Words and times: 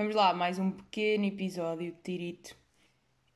Vamos 0.00 0.14
lá, 0.14 0.32
mais 0.32 0.58
um 0.58 0.70
pequeno 0.70 1.26
episódio 1.26 1.92
de 1.92 1.98
Tirito. 2.00 2.56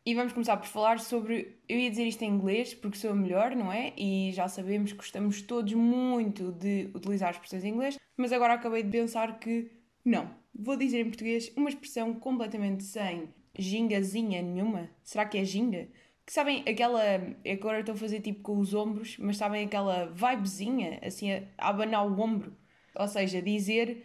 E 0.03 0.15
vamos 0.15 0.33
começar 0.33 0.57
por 0.57 0.67
falar 0.67 0.99
sobre. 0.99 1.59
Eu 1.69 1.79
ia 1.79 1.91
dizer 1.91 2.07
isto 2.07 2.23
em 2.23 2.31
inglês 2.31 2.73
porque 2.73 2.97
sou 2.97 3.11
a 3.11 3.15
melhor, 3.15 3.55
não 3.55 3.71
é? 3.71 3.93
E 3.99 4.33
já 4.33 4.49
sabemos 4.49 4.91
que 4.91 4.97
gostamos 4.97 5.43
todos 5.43 5.75
muito 5.75 6.53
de 6.53 6.91
utilizar 6.95 7.33
expressões 7.33 7.65
em 7.65 7.69
inglês, 7.69 7.99
mas 8.17 8.33
agora 8.33 8.55
acabei 8.55 8.83
de 8.83 8.89
pensar 8.89 9.39
que 9.39 9.73
não. 10.03 10.35
Vou 10.55 10.75
dizer 10.75 11.01
em 11.01 11.05
português 11.05 11.53
uma 11.55 11.69
expressão 11.69 12.15
completamente 12.15 12.83
sem 12.83 13.29
gingazinha 13.59 14.41
nenhuma. 14.41 14.89
Será 15.03 15.27
que 15.27 15.37
é 15.37 15.45
ginga? 15.45 15.87
Que 16.25 16.33
sabem 16.33 16.65
aquela. 16.67 17.03
Agora 17.47 17.81
estou 17.81 17.95
a 17.95 17.99
fazer 17.99 18.23
tipo 18.23 18.41
com 18.41 18.59
os 18.59 18.73
ombros, 18.73 19.19
mas 19.19 19.37
sabem 19.37 19.67
aquela 19.67 20.07
vibezinha, 20.07 20.99
assim, 21.03 21.31
a 21.31 21.43
abanar 21.59 22.07
o 22.07 22.19
ombro. 22.19 22.57
Ou 22.95 23.07
seja, 23.07 23.43
dizer 23.43 24.03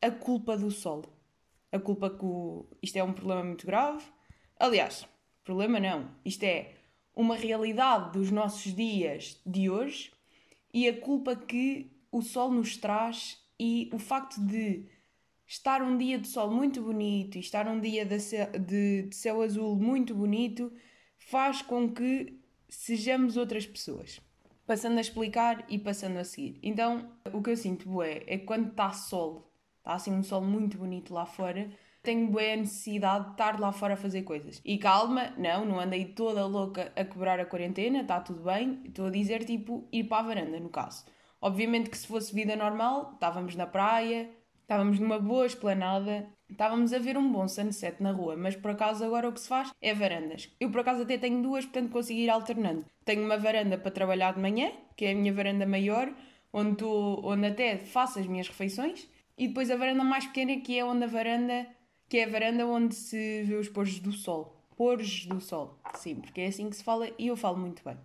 a 0.00 0.12
culpa 0.12 0.56
do 0.56 0.70
sol. 0.70 1.15
A 1.76 1.80
culpa 1.80 2.08
que 2.08 2.24
o... 2.24 2.66
isto 2.82 2.96
é 2.96 3.04
um 3.04 3.12
problema 3.12 3.44
muito 3.44 3.66
grave. 3.66 4.02
Aliás, 4.58 5.06
problema 5.44 5.78
não. 5.78 6.10
Isto 6.24 6.44
é 6.44 6.72
uma 7.14 7.36
realidade 7.36 8.12
dos 8.18 8.30
nossos 8.30 8.74
dias 8.74 9.38
de 9.44 9.68
hoje 9.68 10.10
e 10.72 10.88
a 10.88 10.98
culpa 10.98 11.36
que 11.36 11.92
o 12.10 12.22
sol 12.22 12.50
nos 12.50 12.78
traz 12.78 13.38
e 13.60 13.90
o 13.92 13.98
facto 13.98 14.40
de 14.40 14.86
estar 15.46 15.82
um 15.82 15.98
dia 15.98 16.18
de 16.18 16.28
sol 16.28 16.50
muito 16.50 16.82
bonito 16.82 17.36
e 17.36 17.40
estar 17.40 17.68
um 17.68 17.78
dia 17.78 18.06
de 18.06 18.18
céu, 18.18 18.50
de, 18.52 19.02
de 19.02 19.14
céu 19.14 19.42
azul 19.42 19.76
muito 19.76 20.14
bonito 20.14 20.72
faz 21.18 21.60
com 21.60 21.92
que 21.92 22.40
sejamos 22.70 23.36
outras 23.36 23.66
pessoas. 23.66 24.18
Passando 24.66 24.96
a 24.96 25.02
explicar 25.02 25.66
e 25.68 25.78
passando 25.78 26.16
a 26.16 26.24
seguir. 26.24 26.58
Então, 26.62 27.12
o 27.32 27.42
que 27.42 27.50
eu 27.50 27.56
sinto 27.56 28.02
é, 28.02 28.24
é 28.26 28.38
que 28.38 28.46
quando 28.46 28.70
está 28.70 28.92
sol, 28.92 29.52
está 29.86 29.94
assim 29.94 30.12
um 30.12 30.22
sol 30.22 30.40
muito 30.42 30.76
bonito 30.76 31.14
lá 31.14 31.24
fora, 31.24 31.70
tenho 32.02 32.28
boa 32.28 32.56
necessidade 32.56 33.26
de 33.26 33.30
estar 33.32 33.60
lá 33.60 33.70
fora 33.70 33.94
a 33.94 33.96
fazer 33.96 34.22
coisas. 34.22 34.60
E 34.64 34.78
calma, 34.78 35.32
não, 35.38 35.64
não 35.64 35.78
andei 35.78 36.06
toda 36.06 36.44
louca 36.44 36.92
a 36.96 37.04
quebrar 37.04 37.38
a 37.38 37.46
quarentena, 37.46 38.00
está 38.00 38.20
tudo 38.20 38.42
bem. 38.42 38.82
Estou 38.84 39.06
a 39.06 39.10
dizer, 39.10 39.44
tipo, 39.44 39.88
ir 39.92 40.04
para 40.04 40.18
a 40.18 40.22
varanda, 40.22 40.58
no 40.58 40.68
caso. 40.68 41.04
Obviamente 41.40 41.88
que 41.88 41.96
se 41.98 42.06
fosse 42.06 42.34
vida 42.34 42.56
normal, 42.56 43.12
estávamos 43.14 43.54
na 43.54 43.66
praia, 43.66 44.28
estávamos 44.62 44.98
numa 44.98 45.20
boa 45.20 45.46
esplanada, 45.46 46.26
estávamos 46.50 46.92
a 46.92 46.98
ver 46.98 47.16
um 47.16 47.30
bom 47.30 47.46
sunset 47.46 48.02
na 48.02 48.10
rua, 48.10 48.36
mas 48.36 48.56
por 48.56 48.72
acaso 48.72 49.04
agora 49.04 49.28
o 49.28 49.32
que 49.32 49.40
se 49.40 49.48
faz 49.48 49.70
é 49.80 49.94
varandas. 49.94 50.48
Eu 50.58 50.70
por 50.70 50.80
acaso 50.80 51.02
até 51.02 51.16
tenho 51.16 51.42
duas, 51.42 51.64
portanto 51.64 51.92
consigo 51.92 52.18
ir 52.18 52.30
alternando. 52.30 52.84
Tenho 53.04 53.24
uma 53.24 53.36
varanda 53.36 53.78
para 53.78 53.90
trabalhar 53.92 54.34
de 54.34 54.40
manhã, 54.40 54.72
que 54.96 55.04
é 55.04 55.12
a 55.12 55.14
minha 55.14 55.32
varanda 55.32 55.66
maior, 55.66 56.12
onde, 56.52 56.84
onde 56.84 57.46
até 57.46 57.76
faço 57.78 58.18
as 58.18 58.26
minhas 58.26 58.48
refeições, 58.48 59.08
e 59.36 59.48
depois 59.48 59.70
a 59.70 59.76
varanda 59.76 60.02
mais 60.02 60.26
pequena, 60.26 60.60
que 60.60 60.78
é 60.78 60.84
onde 60.84 61.04
a 61.04 61.06
varanda 61.06 61.66
que 62.08 62.18
é 62.18 62.24
a 62.24 62.28
varanda 62.28 62.66
onde 62.66 62.94
se 62.94 63.42
vê 63.42 63.54
os 63.54 63.68
pôres 63.68 63.98
do 63.98 64.12
sol. 64.12 64.54
Pôres 64.76 65.26
do 65.26 65.40
sol, 65.40 65.78
sim, 65.94 66.16
porque 66.16 66.42
é 66.42 66.46
assim 66.46 66.68
que 66.70 66.76
se 66.76 66.84
fala 66.84 67.08
e 67.18 67.28
eu 67.28 67.36
falo 67.36 67.58
muito 67.58 67.82
bem. 67.84 67.96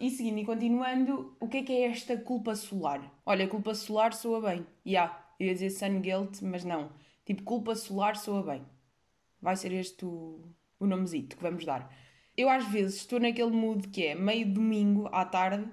E 0.00 0.10
seguindo 0.10 0.38
e 0.38 0.44
continuando, 0.44 1.36
o 1.38 1.48
que 1.48 1.58
é 1.58 1.62
que 1.62 1.72
é 1.72 1.84
esta 1.84 2.16
culpa 2.16 2.56
solar? 2.56 3.00
Olha, 3.24 3.46
culpa 3.46 3.72
solar 3.72 4.12
soa 4.12 4.40
bem. 4.40 4.66
Yeah, 4.84 5.16
ia 5.38 5.54
dizer 5.54 5.70
sun 5.70 6.00
guilt, 6.00 6.42
mas 6.42 6.64
não. 6.64 6.90
Tipo, 7.24 7.44
culpa 7.44 7.76
solar 7.76 8.16
soa 8.16 8.42
bem. 8.42 8.62
Vai 9.40 9.54
ser 9.54 9.72
este 9.72 10.04
o, 10.04 10.40
o 10.80 10.86
nomezito 10.86 11.36
que 11.36 11.42
vamos 11.42 11.64
dar. 11.64 11.88
Eu 12.36 12.48
às 12.48 12.66
vezes 12.66 12.96
estou 12.96 13.20
naquele 13.20 13.52
mood 13.52 13.88
que 13.88 14.06
é 14.06 14.14
meio 14.14 14.52
domingo 14.52 15.08
à 15.12 15.24
tarde 15.24 15.70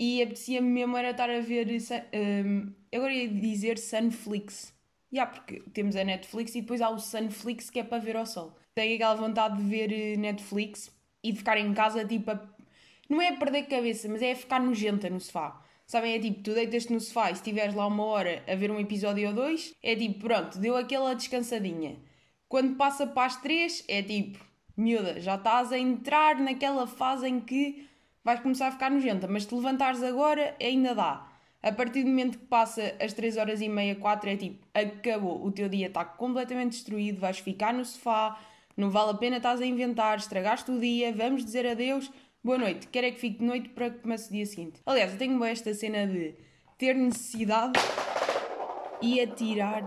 e 0.00 0.22
apetecia-me 0.22 0.68
mesmo 0.68 0.96
era 0.96 1.10
estar 1.10 1.30
a 1.30 1.40
ver. 1.40 1.68
Um, 2.14 2.72
agora 2.92 3.12
ia 3.12 3.28
dizer 3.28 3.78
Sunflix 3.78 4.72
Yeah, 5.12 5.30
porque 5.32 5.60
temos 5.72 5.96
a 5.96 6.04
Netflix 6.04 6.54
e 6.54 6.60
depois 6.60 6.80
há 6.80 6.88
o 6.88 6.98
Sunflix 6.98 7.68
que 7.68 7.80
é 7.80 7.84
para 7.84 7.98
ver 7.98 8.16
ao 8.16 8.24
sol. 8.24 8.56
Tenho 8.74 8.94
aquela 8.94 9.14
vontade 9.14 9.56
de 9.56 9.64
ver 9.64 9.92
eh, 9.92 10.16
Netflix 10.16 10.90
e 11.22 11.32
de 11.32 11.38
ficar 11.38 11.58
em 11.58 11.74
casa, 11.74 12.04
tipo, 12.04 12.30
a... 12.30 12.40
não 13.08 13.20
é 13.20 13.28
a 13.28 13.36
perder 13.36 13.64
cabeça, 13.64 14.08
mas 14.08 14.22
é 14.22 14.32
a 14.32 14.36
ficar 14.36 14.60
nojenta 14.60 15.10
no 15.10 15.20
sofá. 15.20 15.60
Sabem, 15.84 16.14
é 16.14 16.20
tipo, 16.20 16.42
tu 16.44 16.54
deitas-te 16.54 16.92
no 16.92 17.00
sofá 17.00 17.32
e 17.32 17.34
se 17.34 17.40
estiveres 17.40 17.74
lá 17.74 17.88
uma 17.88 18.04
hora 18.04 18.44
a 18.46 18.54
ver 18.54 18.70
um 18.70 18.78
episódio 18.78 19.28
ou 19.28 19.34
dois, 19.34 19.74
é 19.82 19.96
tipo, 19.96 20.20
pronto, 20.20 20.58
deu 20.60 20.76
aquela 20.76 21.14
descansadinha. 21.14 21.96
Quando 22.48 22.76
passa 22.76 23.04
para 23.04 23.26
as 23.26 23.40
três, 23.40 23.84
é 23.88 24.00
tipo, 24.00 24.38
miúda, 24.76 25.20
já 25.20 25.34
estás 25.34 25.72
a 25.72 25.78
entrar 25.78 26.36
naquela 26.38 26.86
fase 26.86 27.26
em 27.26 27.40
que 27.40 27.89
vais 28.24 28.40
começar 28.40 28.68
a 28.68 28.72
ficar 28.72 28.90
nojenta, 28.90 29.26
mas 29.26 29.46
te 29.46 29.54
levantares 29.54 30.02
agora 30.02 30.54
ainda 30.60 30.94
dá. 30.94 31.26
A 31.62 31.72
partir 31.72 32.02
do 32.02 32.08
momento 32.08 32.38
que 32.38 32.46
passa 32.46 32.94
as 33.00 33.12
3 33.12 33.36
horas 33.36 33.60
e 33.60 33.68
meia, 33.68 33.94
4 33.94 34.30
é 34.30 34.36
tipo, 34.36 34.66
acabou, 34.72 35.44
o 35.44 35.52
teu 35.52 35.68
dia 35.68 35.88
está 35.88 36.04
completamente 36.04 36.72
destruído, 36.72 37.20
vais 37.20 37.38
ficar 37.38 37.74
no 37.74 37.84
sofá, 37.84 38.38
não 38.76 38.90
vale 38.90 39.10
a 39.10 39.14
pena 39.14 39.36
estás 39.36 39.60
a 39.60 39.66
inventar, 39.66 40.18
estragaste 40.18 40.70
o 40.70 40.80
dia, 40.80 41.12
vamos 41.12 41.44
dizer 41.44 41.66
adeus, 41.66 42.10
boa 42.42 42.56
noite, 42.56 42.88
quero 42.88 43.06
é 43.06 43.10
que 43.10 43.20
fique 43.20 43.40
de 43.40 43.44
noite 43.44 43.68
para 43.70 43.90
que 43.90 43.98
comece 43.98 44.30
o 44.30 44.32
dia 44.32 44.46
seguinte. 44.46 44.80
Aliás, 44.86 45.12
eu 45.12 45.18
tenho 45.18 45.44
esta 45.44 45.74
cena 45.74 46.06
de 46.06 46.34
ter 46.78 46.94
necessidade 46.94 47.78
e 49.02 49.20
atirar 49.20 49.84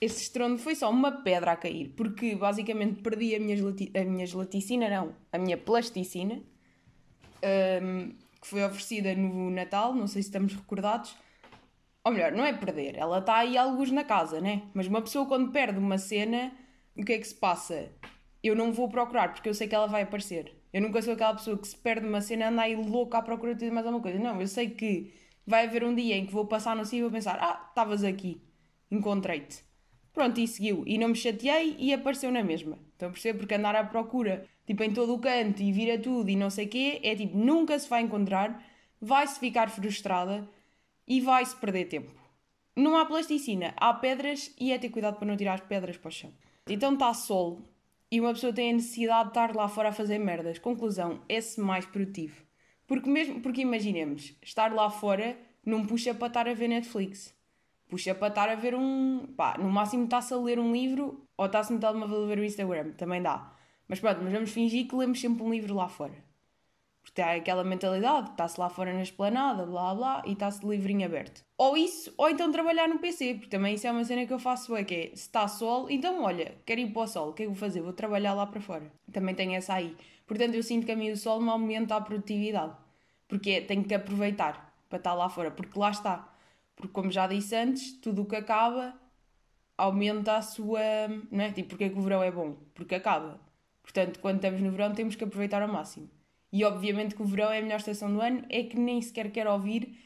este 0.00 0.22
estrondo 0.22 0.58
foi 0.58 0.74
só 0.74 0.90
uma 0.90 1.22
pedra 1.22 1.52
a 1.52 1.56
cair, 1.56 1.88
porque 1.90 2.34
basicamente 2.34 3.02
perdi 3.02 3.34
a 3.34 3.38
minha, 3.38 3.56
gelati 3.56 3.92
a 3.94 4.02
minha 4.04 4.26
gelaticina, 4.26 4.88
não, 4.88 5.14
a 5.30 5.38
minha 5.38 5.58
plasticina, 5.58 6.42
um, 7.82 8.14
que 8.40 8.46
foi 8.46 8.64
oferecida 8.64 9.14
no 9.14 9.50
Natal, 9.50 9.94
não 9.94 10.06
sei 10.06 10.22
se 10.22 10.28
estamos 10.28 10.54
recordados. 10.54 11.14
Ou 12.02 12.12
melhor, 12.12 12.32
não 12.32 12.44
é 12.44 12.52
perder, 12.54 12.96
ela 12.96 13.18
está 13.18 13.36
aí 13.36 13.58
alguns 13.58 13.90
na 13.90 14.02
casa, 14.02 14.40
né? 14.40 14.62
Mas 14.72 14.86
uma 14.86 15.02
pessoa 15.02 15.26
quando 15.26 15.52
perde 15.52 15.78
uma 15.78 15.98
cena, 15.98 16.50
o 16.96 17.04
que 17.04 17.12
é 17.12 17.18
que 17.18 17.28
se 17.28 17.34
passa? 17.34 17.90
Eu 18.42 18.56
não 18.56 18.72
vou 18.72 18.88
procurar, 18.88 19.34
porque 19.34 19.50
eu 19.50 19.54
sei 19.54 19.68
que 19.68 19.74
ela 19.74 19.86
vai 19.86 20.02
aparecer. 20.02 20.56
Eu 20.72 20.80
nunca 20.80 21.02
sou 21.02 21.12
aquela 21.12 21.34
pessoa 21.34 21.58
que 21.58 21.68
se 21.68 21.76
perde 21.76 22.06
uma 22.06 22.22
cena 22.22 22.48
anda 22.48 22.62
aí 22.62 22.74
louca 22.74 23.18
à 23.18 23.22
procura 23.22 23.54
de 23.54 23.70
mais 23.70 23.84
alguma 23.84 24.02
coisa. 24.02 24.18
Não, 24.18 24.40
eu 24.40 24.46
sei 24.46 24.70
que 24.70 25.12
vai 25.46 25.66
haver 25.66 25.84
um 25.84 25.94
dia 25.94 26.16
em 26.16 26.24
que 26.24 26.32
vou 26.32 26.46
passar 26.46 26.74
no 26.74 26.84
sítio 26.84 27.00
e 27.00 27.02
vou 27.02 27.10
pensar: 27.10 27.38
ah, 27.38 27.66
estavas 27.68 28.02
aqui, 28.02 28.40
encontrei-te. 28.90 29.69
Pronto, 30.20 30.38
e 30.38 30.46
seguiu. 30.46 30.84
E 30.86 30.98
não 30.98 31.08
me 31.08 31.16
chateei 31.16 31.76
e 31.78 31.94
apareceu 31.94 32.30
na 32.30 32.44
mesma. 32.44 32.78
Estão 32.92 33.08
a 33.08 33.10
perceber? 33.10 33.38
Porque 33.38 33.54
andar 33.54 33.74
à 33.74 33.82
procura, 33.82 34.46
tipo, 34.66 34.82
em 34.84 34.92
todo 34.92 35.14
o 35.14 35.18
canto 35.18 35.62
e 35.62 35.72
vira 35.72 35.98
tudo 35.98 36.28
e 36.28 36.36
não 36.36 36.50
sei 36.50 36.66
o 36.66 36.68
quê, 36.68 37.00
é 37.02 37.16
tipo, 37.16 37.38
nunca 37.38 37.78
se 37.78 37.88
vai 37.88 38.02
encontrar, 38.02 38.62
vai-se 39.00 39.40
ficar 39.40 39.70
frustrada 39.70 40.46
e 41.08 41.22
vai-se 41.22 41.56
perder 41.56 41.86
tempo. 41.86 42.12
Não 42.76 42.98
há 42.98 43.06
plasticina, 43.06 43.72
há 43.78 43.94
pedras 43.94 44.54
e 44.60 44.72
é 44.72 44.78
ter 44.78 44.90
cuidado 44.90 45.16
para 45.16 45.26
não 45.26 45.38
tirar 45.38 45.54
as 45.54 45.62
pedras 45.62 45.96
para 45.96 46.10
o 46.10 46.12
chão. 46.12 46.34
Então 46.68 46.92
está 46.92 47.14
sol 47.14 47.62
e 48.12 48.20
uma 48.20 48.34
pessoa 48.34 48.52
tem 48.52 48.72
a 48.72 48.74
necessidade 48.74 49.22
de 49.22 49.30
estar 49.30 49.56
lá 49.56 49.68
fora 49.68 49.88
a 49.88 49.92
fazer 49.92 50.18
merdas. 50.18 50.58
Conclusão, 50.58 51.22
é-se 51.30 51.58
mais 51.58 51.86
produtivo. 51.86 52.44
Porque 52.86 53.08
mesmo, 53.08 53.40
porque 53.40 53.62
imaginemos, 53.62 54.36
estar 54.42 54.70
lá 54.70 54.90
fora 54.90 55.38
não 55.64 55.86
puxa 55.86 56.12
para 56.12 56.26
estar 56.26 56.46
a 56.46 56.52
ver 56.52 56.68
Netflix 56.68 57.39
puxa 57.90 58.14
para 58.14 58.28
estar 58.28 58.48
a 58.48 58.54
ver 58.54 58.74
um. 58.74 59.26
pá, 59.36 59.56
no 59.58 59.68
máximo 59.68 60.04
está-se 60.04 60.32
a 60.32 60.36
ler 60.36 60.58
um 60.58 60.72
livro 60.72 61.26
ou 61.36 61.46
está-se 61.46 61.72
no 61.72 61.80
telemóvel 61.80 62.24
a 62.24 62.26
ver 62.26 62.38
o 62.38 62.44
Instagram, 62.44 62.92
também 62.92 63.20
dá. 63.20 63.52
Mas 63.88 63.98
pronto, 63.98 64.20
mas 64.22 64.32
vamos 64.32 64.50
fingir 64.50 64.86
que 64.86 64.94
lemos 64.94 65.20
sempre 65.20 65.42
um 65.42 65.50
livro 65.50 65.74
lá 65.74 65.88
fora. 65.88 66.14
Porque 67.02 67.20
há 67.20 67.32
aquela 67.32 67.64
mentalidade, 67.64 68.30
está-se 68.30 68.60
lá 68.60 68.68
fora 68.68 68.92
na 68.92 69.02
esplanada, 69.02 69.66
blá 69.66 69.94
blá, 69.94 70.22
e 70.26 70.32
está-se 70.32 70.60
de 70.60 70.66
livrinho 70.66 71.04
aberto. 71.04 71.42
Ou 71.58 71.76
isso, 71.76 72.12
ou 72.16 72.28
então 72.28 72.52
trabalhar 72.52 72.88
no 72.88 72.98
PC, 72.98 73.34
porque 73.34 73.48
também 73.48 73.74
isso 73.74 73.86
é 73.86 73.90
uma 73.90 74.04
cena 74.04 74.26
que 74.26 74.32
eu 74.32 74.38
faço, 74.38 74.76
é 74.76 74.84
que 74.84 74.94
é, 74.94 75.06
se 75.08 75.14
está 75.22 75.48
sol, 75.48 75.90
então 75.90 76.22
olha, 76.22 76.54
quero 76.64 76.80
ir 76.80 76.92
para 76.92 77.02
o 77.02 77.06
sol, 77.08 77.30
o 77.30 77.32
que 77.32 77.42
é 77.42 77.46
que 77.46 77.50
vou 77.50 77.58
fazer? 77.58 77.80
Vou 77.80 77.92
trabalhar 77.92 78.34
lá 78.34 78.46
para 78.46 78.60
fora. 78.60 78.92
Também 79.10 79.34
tenho 79.34 79.54
essa 79.54 79.74
aí. 79.74 79.96
Portanto, 80.26 80.54
eu 80.54 80.62
sinto 80.62 80.86
que 80.86 80.92
a 80.92 80.96
mim 80.96 81.10
o 81.10 81.16
sol 81.16 81.40
me 81.40 81.48
aumenta 81.48 81.96
a 81.96 82.00
produtividade. 82.00 82.76
Porque 83.26 83.50
é, 83.50 83.60
tenho 83.60 83.82
que 83.82 83.94
aproveitar 83.94 84.72
para 84.88 84.98
estar 84.98 85.14
lá 85.14 85.28
fora, 85.28 85.50
porque 85.50 85.78
lá 85.78 85.90
está 85.90 86.29
porque, 86.80 86.94
como 86.94 87.10
já 87.10 87.26
disse 87.26 87.54
antes, 87.54 87.92
tudo 88.00 88.22
o 88.22 88.26
que 88.26 88.36
acaba 88.36 88.98
aumenta 89.76 90.36
a 90.36 90.42
sua. 90.42 90.80
Não 91.30 91.44
é? 91.44 91.52
Tipo, 91.52 91.70
porque 91.70 91.84
é 91.84 91.88
que 91.90 91.98
o 91.98 92.02
verão 92.02 92.22
é 92.22 92.30
bom? 92.30 92.56
Porque 92.74 92.94
acaba. 92.94 93.40
Portanto, 93.82 94.18
quando 94.20 94.36
estamos 94.36 94.60
no 94.60 94.70
verão, 94.70 94.94
temos 94.94 95.14
que 95.14 95.24
aproveitar 95.24 95.62
ao 95.62 95.68
máximo. 95.68 96.08
E 96.52 96.64
obviamente 96.64 97.14
que 97.14 97.22
o 97.22 97.24
verão 97.24 97.50
é 97.52 97.58
a 97.58 97.62
melhor 97.62 97.78
estação 97.78 98.12
do 98.12 98.20
ano, 98.20 98.44
é 98.48 98.62
que 98.64 98.78
nem 98.78 99.00
sequer 99.00 99.30
quero 99.30 99.52
ouvir 99.52 99.96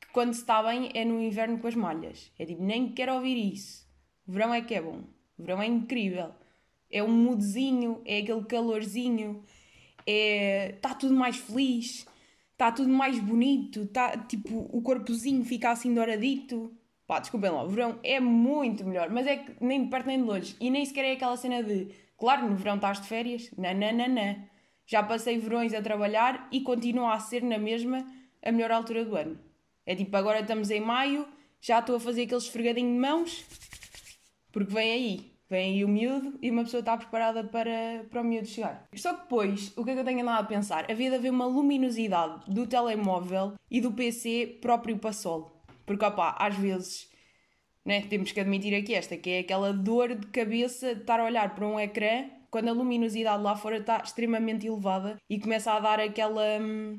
que 0.00 0.08
quando 0.12 0.32
se 0.34 0.40
está 0.40 0.62
bem 0.62 0.90
é 0.94 1.04
no 1.04 1.20
inverno 1.20 1.58
com 1.58 1.68
as 1.68 1.74
malhas. 1.74 2.32
É 2.38 2.44
tipo, 2.44 2.62
nem 2.62 2.92
quero 2.92 3.14
ouvir 3.14 3.36
isso. 3.36 3.86
O 4.26 4.32
verão 4.32 4.52
é 4.52 4.60
que 4.60 4.74
é 4.74 4.82
bom. 4.82 5.04
O 5.38 5.42
verão 5.42 5.62
é 5.62 5.66
incrível. 5.66 6.30
É 6.90 7.02
um 7.02 7.08
moodzinho, 7.08 8.02
é 8.04 8.18
aquele 8.18 8.44
calorzinho, 8.44 9.42
é... 10.06 10.72
está 10.76 10.94
tudo 10.94 11.14
mais 11.14 11.36
feliz 11.36 12.06
está 12.62 12.70
tudo 12.70 12.90
mais 12.90 13.18
bonito, 13.18 13.82
está 13.82 14.16
tipo 14.16 14.68
o 14.70 14.80
corpozinho 14.82 15.44
fica 15.44 15.70
assim 15.70 15.92
douradito. 15.92 16.72
Pá, 17.06 17.18
desculpem 17.18 17.50
lá, 17.50 17.64
o 17.64 17.68
verão 17.68 17.98
é 18.04 18.20
muito 18.20 18.84
melhor, 18.84 19.10
mas 19.10 19.26
é 19.26 19.36
que 19.36 19.52
nem 19.60 19.82
de 19.82 19.90
perto 19.90 20.06
nem 20.06 20.18
de 20.18 20.24
longe. 20.24 20.56
E 20.60 20.70
nem 20.70 20.84
sequer 20.84 21.04
é 21.04 21.12
aquela 21.12 21.36
cena 21.36 21.62
de, 21.62 21.88
claro, 22.16 22.48
no 22.48 22.54
verão 22.54 22.76
estás 22.76 23.00
de 23.00 23.08
férias, 23.08 23.50
nananana. 23.58 24.48
Já 24.86 25.02
passei 25.02 25.38
verões 25.38 25.74
a 25.74 25.82
trabalhar 25.82 26.48
e 26.52 26.60
continua 26.60 27.14
a 27.14 27.18
ser 27.20 27.42
na 27.42 27.58
mesma 27.58 28.06
a 28.40 28.52
melhor 28.52 28.70
altura 28.70 29.04
do 29.04 29.16
ano. 29.16 29.38
É 29.84 29.96
tipo, 29.96 30.16
agora 30.16 30.40
estamos 30.40 30.70
em 30.70 30.80
maio, 30.80 31.26
já 31.60 31.80
estou 31.80 31.96
a 31.96 32.00
fazer 32.00 32.22
aquele 32.22 32.38
esfregadinho 32.38 32.92
de 32.92 32.98
mãos, 32.98 33.44
porque 34.52 34.72
vem 34.72 34.92
aí. 34.92 35.31
Vem 35.52 35.74
aí 35.74 35.84
o 35.84 35.88
miúdo 35.88 36.38
e 36.40 36.50
uma 36.50 36.64
pessoa 36.64 36.80
está 36.80 36.96
preparada 36.96 37.44
para, 37.44 38.06
para 38.10 38.22
o 38.22 38.24
miúdo 38.24 38.48
chegar. 38.48 38.88
Só 38.94 39.12
que 39.12 39.24
depois, 39.24 39.70
o 39.76 39.84
que 39.84 39.90
é 39.90 39.92
que 39.92 40.00
eu 40.00 40.04
tenho 40.04 40.22
andado 40.22 40.44
a 40.44 40.46
pensar? 40.46 40.90
Havia 40.90 41.10
de 41.10 41.16
haver 41.16 41.30
uma 41.30 41.44
luminosidade 41.44 42.50
do 42.50 42.66
telemóvel 42.66 43.52
e 43.70 43.78
do 43.78 43.92
PC 43.92 44.60
próprio 44.62 44.96
para 44.96 45.12
sol. 45.12 45.62
Porque, 45.84 46.06
opá, 46.06 46.34
às 46.38 46.56
vezes, 46.56 47.10
né, 47.84 48.00
temos 48.00 48.32
que 48.32 48.40
admitir 48.40 48.74
aqui 48.74 48.94
esta, 48.94 49.14
que 49.14 49.28
é 49.28 49.38
aquela 49.40 49.74
dor 49.74 50.14
de 50.14 50.26
cabeça 50.28 50.94
de 50.94 51.02
estar 51.02 51.20
a 51.20 51.24
olhar 51.24 51.54
para 51.54 51.66
um 51.66 51.78
ecrã 51.78 52.30
quando 52.50 52.68
a 52.68 52.72
luminosidade 52.72 53.42
lá 53.42 53.54
fora 53.54 53.76
está 53.76 53.98
extremamente 53.98 54.66
elevada 54.66 55.18
e 55.28 55.38
começa 55.38 55.70
a 55.70 55.80
dar 55.80 56.00
aquela. 56.00 56.62
Hum, 56.62 56.98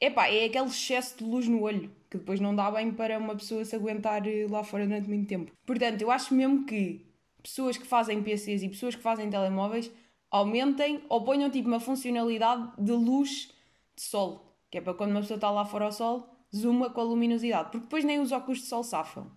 epá, 0.00 0.28
é 0.28 0.46
aquele 0.46 0.64
excesso 0.64 1.18
de 1.18 1.24
luz 1.24 1.46
no 1.46 1.60
olho 1.60 1.94
que 2.08 2.16
depois 2.16 2.40
não 2.40 2.56
dá 2.56 2.70
bem 2.70 2.90
para 2.90 3.18
uma 3.18 3.36
pessoa 3.36 3.66
se 3.66 3.76
aguentar 3.76 4.26
eh, 4.26 4.46
lá 4.48 4.64
fora 4.64 4.86
durante 4.86 5.08
muito 5.10 5.28
tempo. 5.28 5.52
Portanto, 5.66 6.00
eu 6.00 6.10
acho 6.10 6.34
mesmo 6.34 6.64
que 6.64 7.09
pessoas 7.42 7.76
que 7.76 7.86
fazem 7.86 8.22
PCs 8.22 8.62
e 8.62 8.68
pessoas 8.68 8.94
que 8.94 9.02
fazem 9.02 9.28
telemóveis 9.28 9.90
aumentem 10.30 11.02
ou 11.08 11.24
ponham 11.24 11.50
tipo 11.50 11.68
uma 11.68 11.80
funcionalidade 11.80 12.70
de 12.78 12.92
luz 12.92 13.52
de 13.96 14.02
sol, 14.02 14.56
que 14.70 14.78
é 14.78 14.80
para 14.80 14.94
quando 14.94 15.10
uma 15.10 15.20
pessoa 15.20 15.36
está 15.36 15.50
lá 15.50 15.64
fora 15.64 15.86
ao 15.86 15.92
sol, 15.92 16.28
zooma 16.54 16.90
com 16.90 17.00
a 17.00 17.04
luminosidade, 17.04 17.70
porque 17.70 17.84
depois 17.84 18.04
nem 18.04 18.20
os 18.20 18.32
óculos 18.32 18.60
de 18.60 18.66
sol 18.66 18.82
safam, 18.82 19.30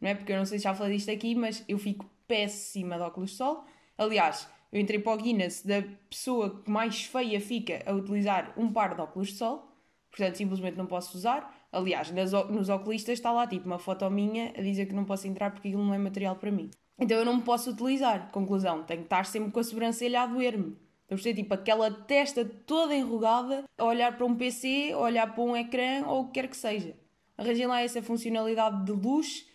não 0.00 0.08
é? 0.08 0.14
Porque 0.14 0.32
eu 0.32 0.36
não 0.36 0.46
sei 0.46 0.58
se 0.58 0.64
já 0.64 0.74
falei 0.74 0.96
disto 0.96 1.10
aqui, 1.10 1.34
mas 1.34 1.64
eu 1.68 1.78
fico 1.78 2.08
péssima 2.26 2.96
de 2.96 3.02
óculos 3.02 3.30
de 3.30 3.36
sol. 3.36 3.64
Aliás, 3.96 4.48
eu 4.70 4.80
entrei 4.80 4.98
para 4.98 5.12
o 5.12 5.16
Guinness 5.16 5.64
da 5.64 5.82
pessoa 6.08 6.62
que 6.62 6.70
mais 6.70 7.04
feia 7.04 7.40
fica 7.40 7.82
a 7.86 7.92
utilizar 7.92 8.52
um 8.56 8.72
par 8.72 8.94
de 8.94 9.00
óculos 9.00 9.28
de 9.28 9.34
sol, 9.34 9.70
portanto 10.10 10.36
simplesmente 10.36 10.76
não 10.76 10.86
posso 10.86 11.16
usar. 11.16 11.54
Aliás, 11.70 12.10
nos 12.10 12.68
oculistas 12.68 13.14
está 13.14 13.30
lá 13.32 13.46
tipo 13.46 13.66
uma 13.66 13.78
foto 13.78 14.08
minha 14.10 14.52
a 14.56 14.62
dizer 14.62 14.86
que 14.86 14.94
não 14.94 15.04
posso 15.04 15.26
entrar 15.26 15.50
porque 15.50 15.68
aquilo 15.68 15.84
não 15.84 15.92
é 15.94 15.98
material 15.98 16.36
para 16.36 16.50
mim. 16.50 16.70
Então 16.98 17.16
eu 17.18 17.24
não 17.24 17.36
me 17.36 17.42
posso 17.42 17.70
utilizar. 17.70 18.30
Conclusão, 18.32 18.82
tenho 18.82 19.00
que 19.00 19.06
estar 19.06 19.24
sempre 19.24 19.52
com 19.52 19.60
a 19.60 19.64
sobrancelha 19.64 20.22
a 20.22 20.26
doer-me. 20.26 20.76
Estamos 21.02 21.26
a 21.26 21.32
tipo 21.32 21.54
aquela 21.54 21.90
testa 21.90 22.44
toda 22.44 22.94
enrugada 22.94 23.64
a 23.78 23.84
olhar 23.84 24.16
para 24.16 24.26
um 24.26 24.34
PC, 24.34 24.90
a 24.92 24.98
olhar 24.98 25.32
para 25.32 25.42
um 25.42 25.56
ecrã 25.56 26.04
ou 26.06 26.22
o 26.22 26.26
que 26.26 26.32
quer 26.32 26.48
que 26.48 26.56
seja. 26.56 26.94
Arranjem 27.36 27.66
lá 27.66 27.80
essa 27.80 28.02
funcionalidade 28.02 28.84
de 28.84 28.92
luz 28.92 29.46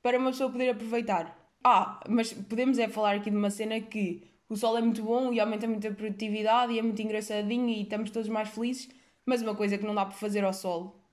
para 0.00 0.18
uma 0.18 0.30
pessoa 0.30 0.50
poder 0.50 0.70
aproveitar. 0.70 1.36
Ah, 1.62 2.00
mas 2.08 2.32
podemos 2.32 2.78
é 2.78 2.88
falar 2.88 3.16
aqui 3.16 3.30
de 3.30 3.36
uma 3.36 3.50
cena 3.50 3.80
que 3.80 4.22
o 4.48 4.56
sol 4.56 4.78
é 4.78 4.80
muito 4.80 5.02
bom 5.02 5.32
e 5.32 5.40
aumenta 5.40 5.66
muito 5.66 5.86
a 5.86 5.90
produtividade 5.90 6.72
e 6.72 6.78
é 6.78 6.82
muito 6.82 7.02
engraçadinho 7.02 7.68
e 7.68 7.82
estamos 7.82 8.10
todos 8.10 8.28
mais 8.28 8.48
felizes, 8.50 8.88
mas 9.26 9.42
uma 9.42 9.54
coisa 9.54 9.76
que 9.76 9.84
não 9.84 9.94
dá 9.94 10.04
para 10.04 10.14
fazer 10.14 10.44
ao 10.44 10.52
sol 10.52 11.03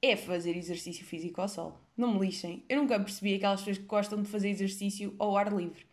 é 0.00 0.16
fazer 0.16 0.56
exercício 0.56 1.04
físico 1.04 1.40
ao 1.40 1.48
sol. 1.48 1.78
Não 1.96 2.14
me 2.14 2.20
lixem. 2.26 2.64
Eu 2.68 2.80
nunca 2.80 2.98
percebi 2.98 3.34
aquelas 3.34 3.60
pessoas 3.60 3.78
que 3.78 3.84
gostam 3.84 4.22
de 4.22 4.28
fazer 4.28 4.48
exercício 4.48 5.14
ao 5.18 5.36
ar 5.36 5.52
livre. 5.52 5.86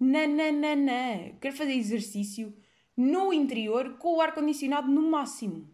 Não. 0.00 1.36
Quero 1.40 1.54
fazer 1.54 1.74
exercício 1.74 2.54
no 2.96 3.32
interior 3.32 3.98
com 3.98 4.16
o 4.16 4.20
ar-condicionado 4.20 4.90
no 4.90 5.02
máximo. 5.02 5.68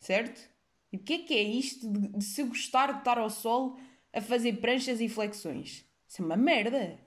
Certo? 0.00 0.48
E 0.92 0.96
o 0.96 1.00
que 1.00 1.14
é 1.14 1.18
que 1.18 1.34
é 1.34 1.42
isto 1.42 1.90
de, 1.90 2.08
de, 2.08 2.24
se 2.24 2.42
gostar 2.44 2.92
de 2.92 2.98
estar 2.98 3.18
ao 3.18 3.28
sol 3.28 3.78
a 4.12 4.20
fazer 4.20 4.54
pranchas 4.54 5.00
e 5.00 5.08
flexões? 5.08 5.84
Isso 6.06 6.22
é 6.22 6.24
uma 6.24 6.36
merda. 6.36 6.98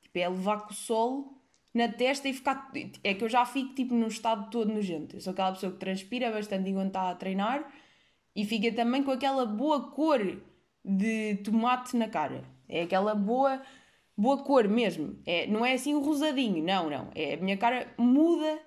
Tipo, 0.00 0.18
é 0.18 0.28
levar 0.28 0.62
com 0.62 0.72
o 0.72 0.76
sol 0.76 1.34
na 1.74 1.88
testa 1.88 2.28
e 2.28 2.32
ficar. 2.32 2.70
É 3.04 3.12
que 3.12 3.22
eu 3.22 3.28
já 3.28 3.44
fico 3.44 3.74
tipo 3.74 3.94
num 3.94 4.06
estado 4.06 4.50
todo 4.50 4.72
nojento. 4.72 5.16
Eu 5.16 5.20
sou 5.20 5.32
aquela 5.32 5.52
pessoa 5.52 5.72
que 5.72 5.78
transpira 5.78 6.30
bastante 6.30 6.70
enquanto 6.70 6.88
está 6.88 7.10
a 7.10 7.14
treinar 7.14 7.70
e 8.36 8.44
fica 8.44 8.70
também 8.70 9.02
com 9.02 9.10
aquela 9.10 9.46
boa 9.46 9.90
cor 9.90 10.20
de 10.84 11.36
tomate 11.36 11.96
na 11.96 12.06
cara. 12.06 12.44
É 12.68 12.82
aquela 12.82 13.14
boa, 13.14 13.62
boa 14.14 14.44
cor 14.44 14.68
mesmo. 14.68 15.18
É, 15.24 15.46
não 15.46 15.64
é 15.64 15.72
assim 15.72 15.98
rosadinho, 15.98 16.62
não, 16.62 16.90
não. 16.90 17.08
É, 17.14 17.34
a 17.34 17.36
minha 17.38 17.56
cara 17.56 17.88
muda 17.96 18.60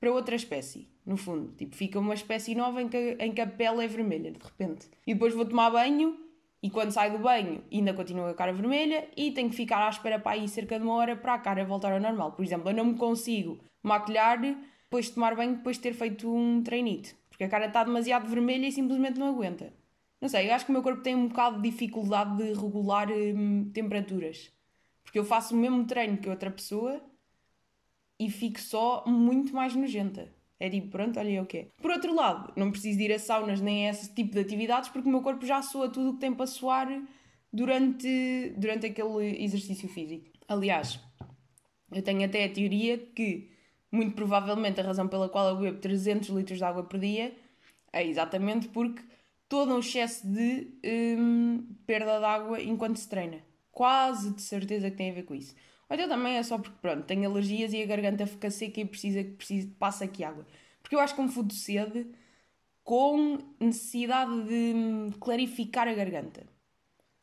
para 0.00 0.12
outra 0.12 0.34
espécie, 0.34 0.88
no 1.06 1.16
fundo. 1.16 1.54
Tipo, 1.56 1.76
fica 1.76 2.00
uma 2.00 2.12
espécie 2.12 2.56
nova 2.56 2.82
em 2.82 2.88
que, 2.88 3.16
em 3.20 3.32
que 3.32 3.40
a 3.40 3.46
pele 3.46 3.84
é 3.84 3.86
vermelha, 3.86 4.32
de 4.32 4.38
repente. 4.42 4.90
E 5.06 5.14
depois 5.14 5.32
vou 5.32 5.44
tomar 5.44 5.70
banho 5.70 6.18
e 6.60 6.68
quando 6.68 6.90
saio 6.90 7.12
do 7.12 7.18
banho 7.18 7.62
ainda 7.72 7.94
continua 7.94 8.30
a 8.30 8.34
cara 8.34 8.52
vermelha 8.52 9.06
e 9.16 9.30
tenho 9.30 9.48
que 9.48 9.56
ficar 9.56 9.86
à 9.86 9.90
espera 9.90 10.18
para 10.18 10.32
aí 10.32 10.48
cerca 10.48 10.78
de 10.78 10.84
uma 10.84 10.94
hora 10.94 11.14
para 11.14 11.34
a 11.34 11.38
cara 11.38 11.64
voltar 11.64 11.92
ao 11.92 12.00
normal. 12.00 12.32
Por 12.32 12.44
exemplo, 12.44 12.70
eu 12.70 12.74
não 12.74 12.86
me 12.86 12.94
consigo 12.96 13.60
maquilhar 13.80 14.40
depois 14.40 15.06
de 15.06 15.12
tomar 15.12 15.36
banho, 15.36 15.56
depois 15.56 15.76
de 15.76 15.82
ter 15.82 15.92
feito 15.92 16.28
um 16.28 16.62
treinito. 16.62 17.14
Porque 17.34 17.42
a 17.42 17.48
cara 17.48 17.66
está 17.66 17.82
demasiado 17.82 18.28
vermelha 18.28 18.68
e 18.68 18.70
simplesmente 18.70 19.18
não 19.18 19.26
aguenta. 19.26 19.72
Não 20.20 20.28
sei, 20.28 20.48
eu 20.48 20.54
acho 20.54 20.64
que 20.64 20.70
o 20.70 20.72
meu 20.72 20.82
corpo 20.84 21.02
tem 21.02 21.16
um 21.16 21.26
bocado 21.26 21.60
de 21.60 21.68
dificuldade 21.68 22.36
de 22.36 22.52
regular 22.52 23.10
hum, 23.10 23.70
temperaturas. 23.74 24.52
Porque 25.02 25.18
eu 25.18 25.24
faço 25.24 25.52
o 25.52 25.58
mesmo 25.58 25.84
treino 25.84 26.16
que 26.16 26.28
outra 26.28 26.48
pessoa 26.48 27.02
e 28.20 28.30
fico 28.30 28.60
só 28.60 29.04
muito 29.04 29.52
mais 29.52 29.74
nojenta. 29.74 30.32
É 30.60 30.70
tipo, 30.70 30.88
pronto, 30.88 31.18
olha 31.18 31.42
o 31.42 31.46
que 31.46 31.58
é. 31.58 31.68
Por 31.82 31.90
outro 31.90 32.14
lado, 32.14 32.52
não 32.56 32.70
preciso 32.70 33.00
ir 33.00 33.12
a 33.12 33.18
saunas 33.18 33.60
nem 33.60 33.88
a 33.88 33.90
esse 33.90 34.14
tipo 34.14 34.32
de 34.32 34.40
atividades 34.40 34.88
porque 34.88 35.08
o 35.08 35.10
meu 35.10 35.20
corpo 35.20 35.44
já 35.44 35.60
soa 35.60 35.88
tudo 35.88 36.10
o 36.10 36.14
que 36.14 36.20
tem 36.20 36.32
para 36.32 36.46
soar 36.46 37.02
durante, 37.52 38.54
durante 38.56 38.86
aquele 38.86 39.42
exercício 39.42 39.88
físico. 39.88 40.30
Aliás, 40.46 41.00
eu 41.90 42.00
tenho 42.00 42.24
até 42.24 42.44
a 42.44 42.48
teoria 42.48 42.96
que 42.96 43.50
muito 43.94 44.14
provavelmente 44.14 44.80
a 44.80 44.84
razão 44.84 45.06
pela 45.08 45.28
qual 45.28 45.50
eu 45.50 45.56
bebo 45.56 45.78
300 45.78 46.28
litros 46.30 46.58
de 46.58 46.64
água 46.64 46.82
por 46.82 46.98
dia 46.98 47.34
é 47.92 48.04
exatamente 48.04 48.68
porque 48.68 49.02
todo 49.48 49.72
um 49.72 49.78
excesso 49.78 50.26
de 50.26 50.68
hum, 51.18 51.64
perda 51.86 52.18
de 52.18 52.24
água 52.24 52.60
enquanto 52.60 52.96
se 52.96 53.08
treina. 53.08 53.38
Quase 53.70 54.34
de 54.34 54.42
certeza 54.42 54.90
que 54.90 54.96
tem 54.96 55.10
a 55.10 55.14
ver 55.14 55.24
com 55.24 55.34
isso. 55.34 55.54
Ou 55.88 55.94
então 55.94 56.08
também 56.08 56.36
é 56.36 56.42
só 56.42 56.58
porque, 56.58 56.76
pronto, 56.80 57.04
tenho 57.04 57.28
alergias 57.28 57.72
e 57.72 57.82
a 57.82 57.86
garganta 57.86 58.26
fica 58.26 58.50
seca 58.50 58.80
e 58.80 58.84
precisa 58.84 59.22
que 59.22 59.30
precisa, 59.32 59.70
passa 59.78 60.04
aqui 60.04 60.24
água. 60.24 60.46
Porque 60.82 60.96
eu 60.96 61.00
acho 61.00 61.14
que 61.14 61.22
me 61.22 61.28
fudo 61.28 61.52
sede 61.54 62.06
com 62.82 63.38
necessidade 63.60 64.42
de 64.44 64.72
hum, 64.74 65.10
clarificar 65.20 65.88
a 65.88 65.94
garganta. 65.94 66.46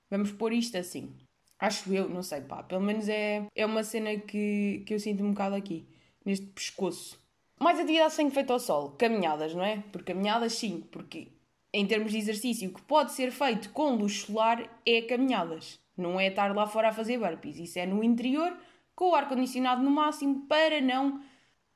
Vamos 0.10 0.32
pôr 0.32 0.54
isto 0.54 0.78
assim. 0.78 1.14
Acho 1.60 1.94
eu, 1.94 2.10
não 2.10 2.24
sei, 2.24 2.42
pá. 2.42 2.64
Pelo 2.64 2.82
menos 2.82 3.08
é, 3.10 3.46
é 3.56 3.66
uma 3.66 3.84
cena 3.84 4.18
que, 4.18 4.84
que 4.86 4.94
eu 4.94 5.00
sinto 5.00 5.24
um 5.24 5.32
bocado 5.32 5.56
aqui 5.56 5.86
neste 6.26 6.46
pescoço. 6.48 7.20
Mais 7.60 7.80
atividade 7.80 8.14
sem 8.14 8.28
efeito 8.28 8.52
ao 8.52 8.60
sol, 8.60 8.92
caminhadas, 8.98 9.54
não 9.54 9.64
é? 9.64 9.84
Porque 9.92 10.14
caminhadas 10.14 10.54
sim, 10.54 10.84
porque 10.92 11.28
em 11.74 11.86
termos 11.86 12.12
de 12.12 12.18
exercício 12.18 12.74
que 12.74 12.82
pode 12.82 13.12
ser 13.12 13.32
feito 13.32 13.70
com 13.70 13.96
luz 13.96 14.22
solar 14.22 14.68
é 14.86 15.02
caminhadas. 15.02 15.80
Não 15.96 16.20
é 16.20 16.28
estar 16.28 16.54
lá 16.56 16.66
fora 16.66 16.90
a 16.90 16.94
fazer 16.94 17.18
burpees. 17.18 17.58
Isso 17.58 17.80
é 17.80 17.86
no 17.86 18.04
interior, 18.04 18.58
com 18.96 19.12
o 19.12 19.16
ar-condicionado 19.16 19.82
no 19.82 19.92
máximo, 19.92 20.48
para 20.48 20.82
não 20.82 21.22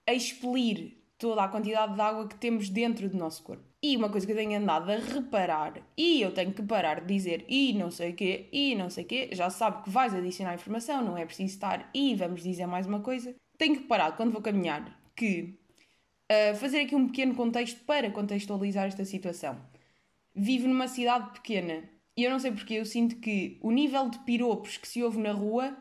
expelir 0.08 0.98
toda 1.18 1.44
a 1.44 1.48
quantidade 1.48 1.94
de 1.94 2.02
água 2.02 2.28
que 2.28 2.36
temos 2.36 2.70
dentro 2.70 3.08
do 3.08 3.18
nosso 3.18 3.44
corpo. 3.44 3.64
E 3.82 3.96
uma 3.96 4.10
coisa 4.10 4.26
que 4.26 4.34
eu 4.34 4.38
tenho 4.38 4.58
andado 4.58 4.90
a 4.90 4.96
reparar, 4.96 5.74
e 5.96 6.22
eu 6.22 6.34
tenho 6.34 6.52
que 6.52 6.64
parar 6.64 7.02
de 7.02 7.14
dizer 7.14 7.46
e 7.48 7.74
não 7.74 7.92
sei 7.92 8.12
o 8.12 8.16
quê, 8.16 8.50
e 8.52 8.74
não 8.74 8.90
sei 8.90 9.04
o 9.04 9.08
quê, 9.08 9.30
já 9.32 9.50
sabe 9.50 9.84
que 9.84 9.90
vais 9.90 10.14
adicionar 10.14 10.56
informação, 10.56 11.06
não 11.06 11.16
é 11.16 11.26
preciso 11.26 11.54
estar 11.54 11.90
e 11.94 12.16
vamos 12.16 12.42
dizer 12.42 12.66
mais 12.66 12.88
uma 12.88 13.00
coisa 13.00 13.36
tenho 13.58 13.78
que 13.78 13.88
parar 13.88 14.12
quando 14.14 14.32
vou 14.32 14.42
caminhar 14.42 15.00
que 15.16 15.58
uh, 16.32 16.56
fazer 16.58 16.82
aqui 16.82 16.96
um 16.96 17.08
pequeno 17.08 17.36
contexto 17.36 17.84
para 17.86 18.12
contextualizar 18.12 18.88
esta 18.88 19.06
situação. 19.06 19.60
Vivo 20.34 20.68
numa 20.68 20.88
cidade 20.88 21.32
pequena 21.32 21.84
e 22.18 22.24
eu 22.24 22.32
não 22.32 22.40
sei 22.40 22.52
porque 22.52 22.76
eu 22.76 22.86
sinto 22.86 23.18
que 23.18 23.58
o 23.62 23.72
nível 23.72 24.10
de 24.10 24.20
piropos 24.20 24.78
que 24.78 24.88
se 24.88 25.04
ouve 25.04 25.20
na 25.20 25.32
rua 25.32 25.76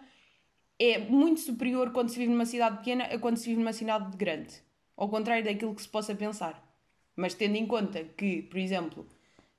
é 0.79 0.99
muito 0.99 1.41
superior 1.41 1.93
quando 1.93 2.09
se 2.09 2.19
vive 2.19 2.33
numa 2.33 2.47
cidade 2.47 2.79
pequena 2.79 3.05
a 3.05 3.19
quando 3.19 3.37
se 3.37 3.49
vive 3.49 3.61
numa 3.61 3.73
cidade 3.73 4.17
grande. 4.17 4.63
Ao 4.97 5.09
contrário 5.09 5.45
daquilo 5.45 5.75
que 5.75 5.83
se 5.83 5.89
possa 5.89 6.15
pensar. 6.15 6.63
Mas 7.17 7.35
tendo 7.35 7.57
em 7.57 7.67
conta 7.67 8.05
que, 8.05 8.43
por 8.43 8.59
exemplo, 8.59 9.07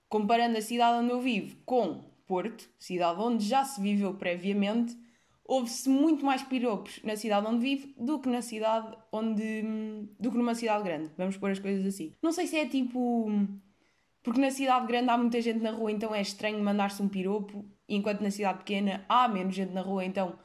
comparando 0.10 0.58
a 0.58 0.62
cidade 0.62 1.04
onde 1.04 1.12
eu 1.12 1.22
vivo 1.22 1.56
com 1.66 2.04
Porto, 2.28 2.70
cidade 2.80 3.22
onde 3.22 3.46
já 3.46 3.64
se 3.64 3.80
viveu 3.80 4.14
previamente, 4.16 4.98
houve-se 5.48 5.88
muito 5.88 6.26
mais 6.26 6.42
piropos 6.42 7.00
na 7.04 7.16
cidade 7.16 7.48
onde 7.48 7.60
vive 7.60 7.96
do 7.98 8.20
que 8.20 8.28
na 8.28 8.42
cidade 8.42 8.98
onde. 9.12 9.64
do 10.20 10.32
que 10.32 10.38
numa 10.38 10.56
cidade 10.56 10.84
grande. 10.84 11.12
Vamos 11.18 11.38
pôr 11.38 11.52
as 11.52 11.60
coisas 11.60 11.86
assim. 11.86 12.14
Não 12.22 12.32
sei 12.32 12.48
se 12.48 12.58
é 12.58 12.68
tipo. 12.68 13.30
Porque 14.24 14.42
na 14.42 14.50
cidade 14.50 14.88
grande 14.88 15.10
há 15.10 15.18
muita 15.18 15.40
gente 15.40 15.60
na 15.60 15.70
rua, 15.70 15.92
então 15.92 16.14
é 16.14 16.20
estranho 16.20 16.60
mandar-se 16.64 17.00
um 17.02 17.08
piropo, 17.08 17.64
enquanto 17.88 18.22
na 18.22 18.32
cidade 18.32 18.58
pequena 18.58 19.06
há 19.08 19.28
menos 19.28 19.54
gente 19.54 19.72
na 19.72 19.82
rua, 19.82 20.04
então 20.04 20.40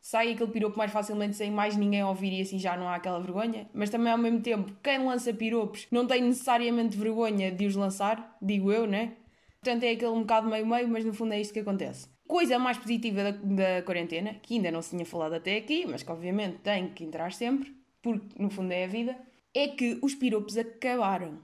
sai 0.00 0.30
aquele 0.32 0.52
piropo 0.52 0.78
mais 0.78 0.92
facilmente 0.92 1.34
sem 1.34 1.50
mais 1.50 1.76
ninguém 1.76 2.04
ouvir 2.04 2.32
e 2.32 2.42
assim 2.42 2.60
já 2.60 2.76
não 2.76 2.86
há 2.88 2.94
aquela 2.94 3.18
vergonha. 3.18 3.68
Mas 3.74 3.90
também 3.90 4.12
ao 4.12 4.18
mesmo 4.18 4.40
tempo, 4.40 4.72
quem 4.80 5.04
lança 5.04 5.34
piropos 5.34 5.88
não 5.90 6.06
tem 6.06 6.22
necessariamente 6.22 6.96
vergonha 6.96 7.50
de 7.50 7.66
os 7.66 7.74
lançar, 7.74 8.36
digo 8.40 8.70
eu, 8.70 8.86
né? 8.86 9.16
Portanto 9.60 9.82
é 9.82 9.90
aquele 9.90 10.12
um 10.12 10.20
bocado 10.20 10.48
meio-meio, 10.48 10.86
mas 10.86 11.04
no 11.04 11.12
fundo 11.12 11.32
é 11.32 11.40
isto 11.40 11.52
que 11.52 11.60
acontece. 11.60 12.13
Coisa 12.26 12.58
mais 12.58 12.78
positiva 12.78 13.22
da, 13.22 13.30
da 13.32 13.82
quarentena, 13.82 14.34
que 14.34 14.54
ainda 14.54 14.70
não 14.70 14.80
se 14.80 14.90
tinha 14.90 15.04
falado 15.04 15.34
até 15.34 15.56
aqui, 15.56 15.86
mas 15.86 16.02
que 16.02 16.10
obviamente 16.10 16.58
tem 16.58 16.88
que 16.88 17.04
entrar 17.04 17.32
sempre, 17.32 17.74
porque 18.00 18.42
no 18.42 18.50
fundo 18.50 18.72
é 18.72 18.84
a 18.84 18.88
vida, 18.88 19.16
é 19.52 19.68
que 19.68 19.98
os 20.02 20.14
piropos 20.14 20.56
acabaram. 20.56 21.38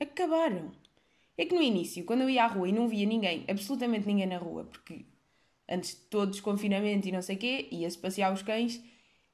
Acabaram. 0.00 0.72
É 1.36 1.44
que 1.44 1.54
no 1.54 1.62
início, 1.62 2.04
quando 2.04 2.22
eu 2.22 2.30
ia 2.30 2.44
à 2.44 2.46
rua 2.46 2.68
e 2.68 2.72
não 2.72 2.88
via 2.88 3.06
ninguém, 3.06 3.44
absolutamente 3.48 4.06
ninguém 4.06 4.26
na 4.26 4.38
rua, 4.38 4.64
porque 4.64 5.04
antes 5.68 5.90
de 5.90 6.02
todo 6.02 6.30
desconfinamento 6.30 7.08
e 7.08 7.12
não 7.12 7.22
sei 7.22 7.36
o 7.36 7.38
quê, 7.38 7.68
ia-se 7.72 7.98
passear 7.98 8.32
os 8.32 8.42
cães, 8.42 8.82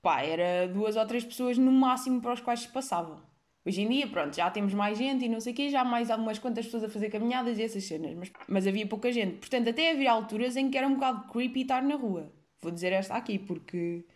pá, 0.00 0.22
era 0.22 0.68
duas 0.68 0.96
ou 0.96 1.06
três 1.06 1.24
pessoas 1.24 1.58
no 1.58 1.72
máximo 1.72 2.20
para 2.20 2.32
os 2.32 2.40
quais 2.40 2.60
se 2.60 2.68
passava. 2.68 3.27
Hoje 3.68 3.82
em 3.82 3.88
dia, 3.90 4.06
pronto, 4.06 4.34
já 4.34 4.50
temos 4.50 4.72
mais 4.72 4.96
gente 4.96 5.26
e 5.26 5.28
não 5.28 5.40
sei 5.40 5.52
o 5.52 5.56
quê, 5.56 5.68
já 5.68 5.82
há 5.82 5.84
mais 5.84 6.10
algumas 6.10 6.38
quantas 6.38 6.64
pessoas 6.64 6.84
a 6.84 6.88
fazer 6.88 7.10
caminhadas 7.10 7.58
e 7.58 7.62
essas 7.62 7.84
cenas, 7.84 8.14
mas, 8.14 8.32
mas 8.48 8.66
havia 8.66 8.86
pouca 8.86 9.12
gente. 9.12 9.36
Portanto, 9.36 9.68
até 9.68 9.90
havia 9.90 10.10
alturas 10.10 10.56
em 10.56 10.70
que 10.70 10.78
era 10.78 10.86
um 10.86 10.94
bocado 10.94 11.30
creepy 11.30 11.60
estar 11.60 11.82
na 11.82 11.94
rua. 11.94 12.32
Vou 12.62 12.72
dizer 12.72 12.94
esta 12.94 13.14
aqui, 13.14 13.38
porque. 13.38 14.06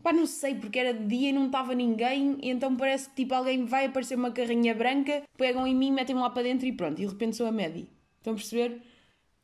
Pá, 0.00 0.12
não 0.12 0.26
sei, 0.26 0.54
porque 0.54 0.78
era 0.78 0.94
de 0.94 1.04
dia 1.08 1.30
e 1.30 1.32
não 1.32 1.46
estava 1.46 1.74
ninguém, 1.74 2.38
então 2.40 2.76
parece 2.76 3.08
que 3.10 3.16
tipo 3.16 3.34
alguém 3.34 3.64
vai 3.64 3.86
aparecer 3.86 4.14
uma 4.14 4.30
carrinha 4.30 4.72
branca, 4.76 5.24
pegam 5.36 5.66
em 5.66 5.74
mim, 5.74 5.90
metem-me 5.90 6.22
lá 6.22 6.30
para 6.30 6.44
dentro 6.44 6.64
e 6.64 6.72
pronto, 6.72 7.02
e 7.02 7.04
de 7.04 7.10
repente 7.10 7.34
sou 7.34 7.48
a 7.48 7.52
média. 7.52 7.84
Estão 8.18 8.32
a 8.34 8.36
perceber? 8.36 8.80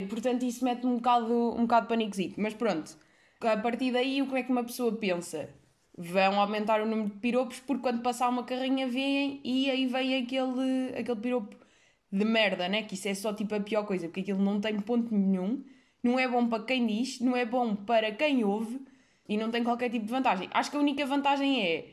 Portanto, 0.09 0.43
isso 0.43 0.63
mete-me 0.63 0.93
um 0.93 0.95
bocado, 0.95 1.33
um 1.57 1.63
bocado 1.63 1.87
panicozito. 1.87 2.39
Mas 2.39 2.53
pronto, 2.53 2.97
a 3.41 3.57
partir 3.57 3.91
daí, 3.91 4.21
como 4.21 4.37
é 4.37 4.43
que 4.43 4.51
uma 4.53 4.63
pessoa 4.63 4.95
pensa? 4.95 5.49
Vão 5.97 6.39
aumentar 6.39 6.81
o 6.81 6.85
número 6.85 7.09
de 7.09 7.15
piropos 7.17 7.59
porque 7.61 7.81
quando 7.81 8.01
passar 8.01 8.27
uma 8.29 8.43
carrinha 8.43 8.87
vêm 8.87 9.39
e 9.43 9.69
aí 9.69 9.85
vem 9.85 10.23
aquele, 10.23 10.93
aquele 10.97 11.19
piropo 11.21 11.55
de 12.11 12.25
merda, 12.25 12.67
né? 12.67 12.83
Que 12.83 12.95
isso 12.95 13.07
é 13.07 13.13
só 13.13 13.33
tipo 13.33 13.55
a 13.55 13.59
pior 13.59 13.85
coisa, 13.85 14.07
porque 14.07 14.21
aquilo 14.21 14.41
não 14.41 14.59
tem 14.59 14.79
ponto 14.79 15.13
nenhum, 15.13 15.63
não 16.03 16.19
é 16.19 16.27
bom 16.27 16.47
para 16.47 16.63
quem 16.63 16.85
diz, 16.85 17.19
não 17.19 17.35
é 17.35 17.45
bom 17.45 17.75
para 17.75 18.11
quem 18.11 18.43
ouve 18.43 18.79
e 19.27 19.37
não 19.37 19.49
tem 19.51 19.63
qualquer 19.63 19.89
tipo 19.89 20.05
de 20.05 20.11
vantagem. 20.11 20.49
Acho 20.51 20.69
que 20.69 20.77
a 20.77 20.79
única 20.79 21.05
vantagem 21.05 21.61
é 21.61 21.89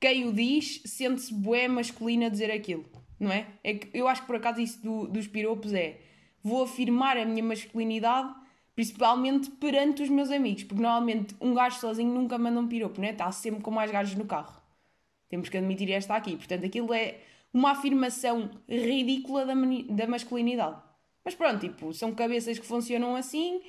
quem 0.00 0.26
o 0.28 0.32
diz 0.32 0.82
sente-se 0.84 1.32
bué 1.32 1.68
masculina 1.68 2.30
dizer 2.30 2.50
aquilo, 2.50 2.84
não 3.18 3.32
é? 3.32 3.46
é 3.62 3.74
que 3.74 3.96
eu 3.96 4.08
acho 4.08 4.22
que 4.22 4.26
por 4.26 4.36
acaso 4.36 4.60
isso 4.60 4.82
do, 4.82 5.06
dos 5.08 5.26
piropos 5.26 5.72
é 5.72 6.00
vou 6.42 6.62
afirmar 6.62 7.16
a 7.16 7.24
minha 7.24 7.42
masculinidade, 7.42 8.32
principalmente 8.76 9.50
perante 9.52 10.02
os 10.02 10.10
meus 10.10 10.30
amigos, 10.30 10.62
porque 10.64 10.82
normalmente 10.82 11.34
um 11.40 11.54
gajo 11.54 11.80
sozinho 11.80 12.12
nunca 12.12 12.36
manda 12.36 12.60
um 12.60 12.68
piropo, 12.68 13.00
né? 13.00 13.10
Está 13.10 13.32
sempre 13.32 13.62
com 13.62 13.70
mais 13.70 13.90
gajos 13.90 14.14
no 14.14 14.26
carro. 14.26 14.60
Temos 15.30 15.48
que 15.48 15.56
admitir 15.56 15.90
esta 15.90 16.14
aqui. 16.14 16.36
Portanto, 16.36 16.66
aquilo 16.66 16.92
é 16.92 17.18
uma 17.52 17.70
afirmação 17.70 18.50
ridícula 18.68 19.46
da, 19.46 19.54
da 19.54 20.06
masculinidade. 20.06 20.76
Mas 21.24 21.34
pronto, 21.34 21.58
tipo, 21.58 21.92
são 21.94 22.14
cabeças 22.14 22.58
que 22.58 22.66
funcionam 22.66 23.16
assim. 23.16 23.62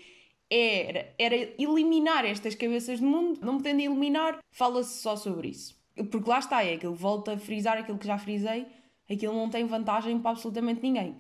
Era, 0.50 1.14
era 1.18 1.36
eliminar 1.58 2.26
estas 2.26 2.54
cabeças 2.54 3.00
do 3.00 3.06
mundo, 3.06 3.40
não 3.42 3.58
pretende 3.58 3.84
eliminar, 3.84 4.40
fala-se 4.52 5.02
só 5.02 5.16
sobre 5.16 5.50
isso. 5.50 5.76
Porque 6.12 6.30
lá 6.30 6.40
está, 6.40 6.64
é 6.64 6.76
aquilo, 6.76 6.94
volta 6.94 7.34
a 7.34 7.38
frisar 7.38 7.78
aquilo 7.78 7.98
que 7.98 8.08
já 8.08 8.18
frisei, 8.18 8.66
aquilo 9.10 9.34
não 9.34 9.50
tem 9.50 9.66
vantagem 9.66 10.20
para 10.20 10.32
absolutamente 10.32 10.82
ninguém. 10.82 11.18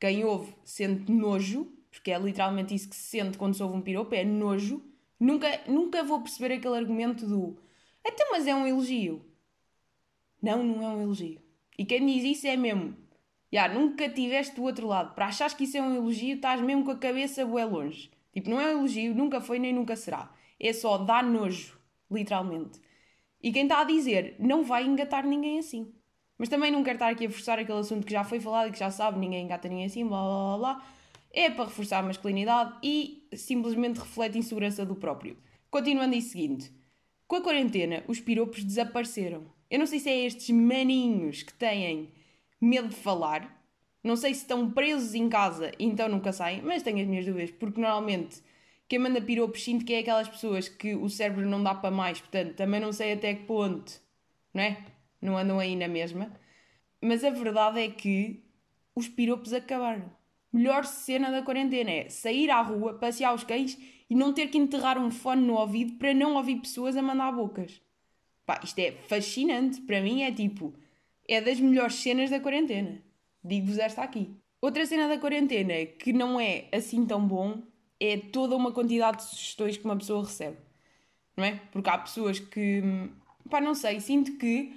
Quem 0.00 0.24
ouve 0.24 0.54
sente 0.64 1.10
nojo, 1.10 1.77
porque 1.90 2.10
é 2.10 2.18
literalmente 2.18 2.74
isso 2.74 2.88
que 2.88 2.96
se 2.96 3.18
sente 3.18 3.38
quando 3.38 3.54
se 3.54 3.62
ouve 3.62 3.76
um 3.76 3.82
piropo, 3.82 4.14
é 4.14 4.24
nojo. 4.24 4.82
Nunca, 5.18 5.60
nunca 5.66 6.02
vou 6.04 6.20
perceber 6.20 6.54
aquele 6.54 6.76
argumento 6.76 7.26
do 7.26 7.58
até 8.08 8.26
mas 8.30 8.46
é 8.46 8.54
um 8.54 8.66
elogio. 8.66 9.22
Não, 10.40 10.62
não 10.62 10.82
é 10.82 10.88
um 10.88 11.02
elogio. 11.02 11.40
E 11.78 11.84
quem 11.84 12.06
diz 12.06 12.24
isso 12.24 12.46
é 12.46 12.56
mesmo. 12.56 12.96
Já, 13.52 13.68
nunca 13.68 14.08
tiveste 14.08 14.56
do 14.56 14.62
outro 14.62 14.86
lado. 14.86 15.14
Para 15.14 15.26
achares 15.26 15.54
que 15.54 15.64
isso 15.64 15.76
é 15.76 15.82
um 15.82 15.94
elogio, 15.94 16.36
estás 16.36 16.60
mesmo 16.60 16.84
com 16.84 16.90
a 16.90 16.96
cabeça 16.96 17.44
bué 17.44 17.64
longe. 17.64 18.10
Tipo, 18.32 18.50
não 18.50 18.60
é 18.60 18.66
um 18.68 18.78
elogio, 18.78 19.14
nunca 19.14 19.40
foi 19.40 19.58
nem 19.58 19.74
nunca 19.74 19.94
será. 19.94 20.32
É 20.58 20.72
só 20.72 20.98
dar 20.98 21.22
nojo, 21.22 21.78
literalmente. 22.10 22.80
E 23.42 23.52
quem 23.52 23.64
está 23.64 23.80
a 23.80 23.84
dizer 23.84 24.36
não 24.38 24.64
vai 24.64 24.84
engatar 24.84 25.26
ninguém 25.26 25.58
assim. 25.58 25.92
Mas 26.36 26.48
também 26.48 26.70
não 26.70 26.82
quero 26.82 26.96
estar 26.96 27.08
aqui 27.10 27.26
a 27.26 27.30
forçar 27.30 27.58
aquele 27.58 27.78
assunto 27.78 28.06
que 28.06 28.12
já 28.12 28.24
foi 28.24 28.40
falado 28.40 28.68
e 28.68 28.72
que 28.72 28.78
já 28.78 28.90
sabe, 28.90 29.18
ninguém 29.18 29.44
engata 29.44 29.68
ninguém 29.68 29.86
assim, 29.86 30.06
blá 30.06 30.22
blá 30.22 30.56
blá 30.56 30.58
blá. 30.58 30.86
É 31.32 31.50
para 31.50 31.66
reforçar 31.66 31.98
a 31.98 32.02
masculinidade 32.02 32.74
e 32.82 33.28
simplesmente 33.34 33.98
reflete 33.98 34.38
insegurança 34.38 34.84
do 34.84 34.94
próprio. 34.94 35.36
Continuando 35.70 36.14
em 36.14 36.20
seguinte. 36.20 36.72
Com 37.26 37.36
a 37.36 37.42
quarentena, 37.42 38.02
os 38.08 38.20
piropos 38.20 38.64
desapareceram. 38.64 39.46
Eu 39.70 39.78
não 39.78 39.86
sei 39.86 39.98
se 39.98 40.08
é 40.08 40.24
estes 40.24 40.48
maninhos 40.50 41.42
que 41.42 41.52
têm 41.52 42.10
medo 42.60 42.88
de 42.88 42.96
falar. 42.96 43.62
Não 44.02 44.16
sei 44.16 44.32
se 44.32 44.40
estão 44.40 44.70
presos 44.70 45.14
em 45.14 45.28
casa 45.28 45.72
e 45.78 45.84
então 45.84 46.08
nunca 46.08 46.32
saem, 46.32 46.62
mas 46.62 46.82
tenho 46.82 47.00
as 47.00 47.06
minhas 47.06 47.26
dúvidas, 47.26 47.50
porque 47.50 47.80
normalmente 47.80 48.42
quem 48.88 48.98
manda 48.98 49.20
piropos 49.20 49.62
sinto 49.62 49.84
que 49.84 49.92
é 49.92 49.98
aquelas 49.98 50.28
pessoas 50.28 50.68
que 50.68 50.94
o 50.94 51.10
cérebro 51.10 51.46
não 51.46 51.62
dá 51.62 51.74
para 51.74 51.90
mais, 51.90 52.20
portanto 52.20 52.54
também 52.54 52.80
não 52.80 52.92
sei 52.92 53.12
até 53.12 53.34
que 53.34 53.44
ponto, 53.44 54.00
não 54.54 54.62
é? 54.62 54.78
não 55.20 55.36
andam 55.36 55.58
aí 55.58 55.76
na 55.76 55.88
mesma. 55.88 56.32
Mas 57.00 57.22
a 57.24 57.30
verdade 57.30 57.80
é 57.80 57.90
que 57.90 58.44
os 58.94 59.08
piropos 59.08 59.52
acabaram. 59.52 60.10
Melhor 60.52 60.84
cena 60.84 61.30
da 61.30 61.42
quarentena 61.42 61.90
é 61.90 62.08
sair 62.08 62.50
à 62.50 62.62
rua, 62.62 62.94
passear 62.94 63.34
os 63.34 63.44
cães 63.44 63.78
e 64.08 64.14
não 64.14 64.32
ter 64.32 64.48
que 64.48 64.56
enterrar 64.58 64.98
um 64.98 65.10
fone 65.10 65.42
no 65.42 65.54
ouvido 65.54 65.94
para 65.98 66.14
não 66.14 66.34
ouvir 66.34 66.56
pessoas 66.56 66.96
a 66.96 67.02
mandar 67.02 67.32
bocas. 67.32 67.80
Pá, 68.46 68.58
isto 68.64 68.78
é 68.78 68.92
fascinante. 68.92 69.80
Para 69.82 70.00
mim 70.00 70.22
é 70.22 70.32
tipo, 70.32 70.74
é 71.28 71.40
das 71.40 71.60
melhores 71.60 71.96
cenas 71.96 72.30
da 72.30 72.40
quarentena. 72.40 73.02
Digo-vos 73.44 73.78
esta 73.78 74.02
aqui. 74.02 74.30
Outra 74.60 74.86
cena 74.86 75.06
da 75.06 75.18
quarentena 75.18 75.84
que 75.84 76.12
não 76.12 76.40
é 76.40 76.66
assim 76.72 77.04
tão 77.04 77.26
bom 77.26 77.62
é 78.00 78.16
toda 78.16 78.56
uma 78.56 78.72
quantidade 78.72 79.18
de 79.18 79.24
sugestões 79.24 79.76
que 79.76 79.84
uma 79.84 79.96
pessoa 79.96 80.24
recebe. 80.24 80.56
Não 81.36 81.44
é? 81.44 81.60
Porque 81.70 81.90
há 81.90 81.98
pessoas 81.98 82.40
que, 82.40 82.82
pá, 83.50 83.60
não 83.60 83.74
sei, 83.74 84.00
sinto 84.00 84.36
que 84.38 84.74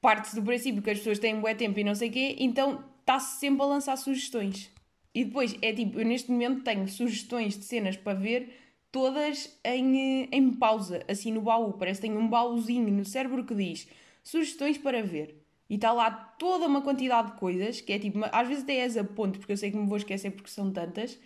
parte 0.00 0.34
do 0.34 0.42
princípio 0.42 0.82
que 0.82 0.90
as 0.90 0.98
pessoas 0.98 1.18
têm 1.18 1.34
um 1.34 1.40
bom 1.40 1.54
tempo 1.54 1.78
e 1.78 1.84
não 1.84 1.94
sei 1.94 2.10
o 2.10 2.12
quê, 2.12 2.36
então 2.38 2.84
está-se 3.04 3.38
sempre 3.38 3.62
a 3.62 3.66
lançar 3.66 3.96
sugestões. 3.96 4.70
E 5.14 5.24
depois 5.24 5.56
é 5.62 5.72
tipo, 5.72 6.00
eu 6.00 6.06
neste 6.06 6.30
momento 6.30 6.64
tenho 6.64 6.88
sugestões 6.88 7.56
de 7.56 7.64
cenas 7.64 7.96
para 7.96 8.18
ver, 8.18 8.52
todas 8.90 9.56
em, 9.64 10.28
em 10.32 10.52
pausa, 10.52 11.04
assim 11.06 11.30
no 11.30 11.42
baú. 11.42 11.74
Parece 11.74 12.00
que 12.00 12.08
tenho 12.08 12.18
um 12.18 12.28
baúzinho 12.28 12.90
no 12.90 13.04
cérebro 13.04 13.44
que 13.44 13.54
diz 13.54 13.88
sugestões 14.22 14.78
para 14.78 15.02
ver. 15.02 15.44
E 15.68 15.76
está 15.76 15.92
lá 15.92 16.10
toda 16.10 16.66
uma 16.66 16.82
quantidade 16.82 17.32
de 17.32 17.38
coisas, 17.38 17.80
que 17.80 17.92
é 17.92 17.98
tipo, 17.98 18.18
às 18.32 18.48
vezes 18.48 18.64
até 18.64 18.76
és 18.76 18.96
a 18.96 19.04
ponto, 19.04 19.38
porque 19.38 19.52
eu 19.52 19.56
sei 19.56 19.70
que 19.70 19.76
me 19.76 19.86
vou 19.86 19.96
esquecer 19.96 20.30
porque 20.30 20.50
são 20.50 20.72
tantas, 20.72 21.18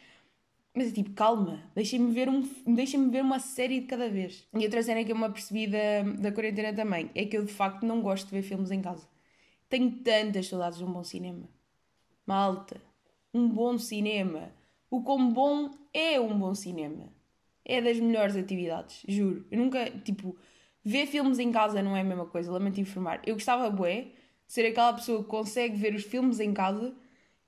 mas 0.75 0.89
é 0.89 0.93
tipo, 0.93 1.11
calma, 1.11 1.63
deixem-me 1.75 2.13
ver, 2.13 2.29
um, 2.29 2.43
deixem 2.67 3.11
ver 3.11 3.23
uma 3.23 3.39
série 3.39 3.81
de 3.81 3.87
cada 3.87 4.09
vez. 4.09 4.47
E 4.55 4.65
outra 4.65 4.83
cena 4.83 5.05
que 5.05 5.13
eu 5.13 5.17
me 5.17 5.25
apercebi 5.25 5.67
da, 5.67 6.03
da 6.19 6.33
quarentena 6.33 6.73
também 6.73 7.11
é 7.15 7.25
que 7.25 7.37
eu 7.37 7.45
de 7.45 7.53
facto 7.53 7.85
não 7.85 8.01
gosto 8.01 8.27
de 8.27 8.33
ver 8.33 8.43
filmes 8.43 8.71
em 8.71 8.81
casa. 8.81 9.07
Tenho 9.69 9.91
tantas 10.03 10.47
saudades 10.47 10.79
de 10.79 10.85
um 10.85 10.93
bom 10.93 11.05
cinema. 11.05 11.58
Malta, 12.29 12.79
um 13.33 13.49
bom 13.49 13.79
cinema. 13.79 14.53
O 14.91 15.03
quão 15.03 15.33
bom 15.33 15.71
é 15.95 16.21
um 16.21 16.39
bom 16.39 16.55
cinema. 16.55 17.11
É 17.65 17.81
das 17.81 17.99
melhores 17.99 18.37
atividades, 18.37 19.03
juro. 19.09 19.47
Eu 19.51 19.59
nunca, 19.59 19.91
tipo, 19.91 20.37
ver 20.85 21.07
filmes 21.07 21.39
em 21.39 21.51
casa 21.51 21.83
não 21.83 21.97
é 21.97 22.03
a 22.03 22.05
mesma 22.05 22.27
coisa, 22.27 22.53
lamento 22.53 22.83
informar. 22.83 23.23
Eu 23.25 23.35
gostava, 23.35 23.71
bué, 23.71 24.03
de 24.47 24.53
ser 24.53 24.67
aquela 24.67 24.93
pessoa 24.93 25.23
que 25.23 25.31
consegue 25.31 25.75
ver 25.79 25.95
os 25.95 26.05
filmes 26.05 26.39
em 26.39 26.53
casa 26.53 26.95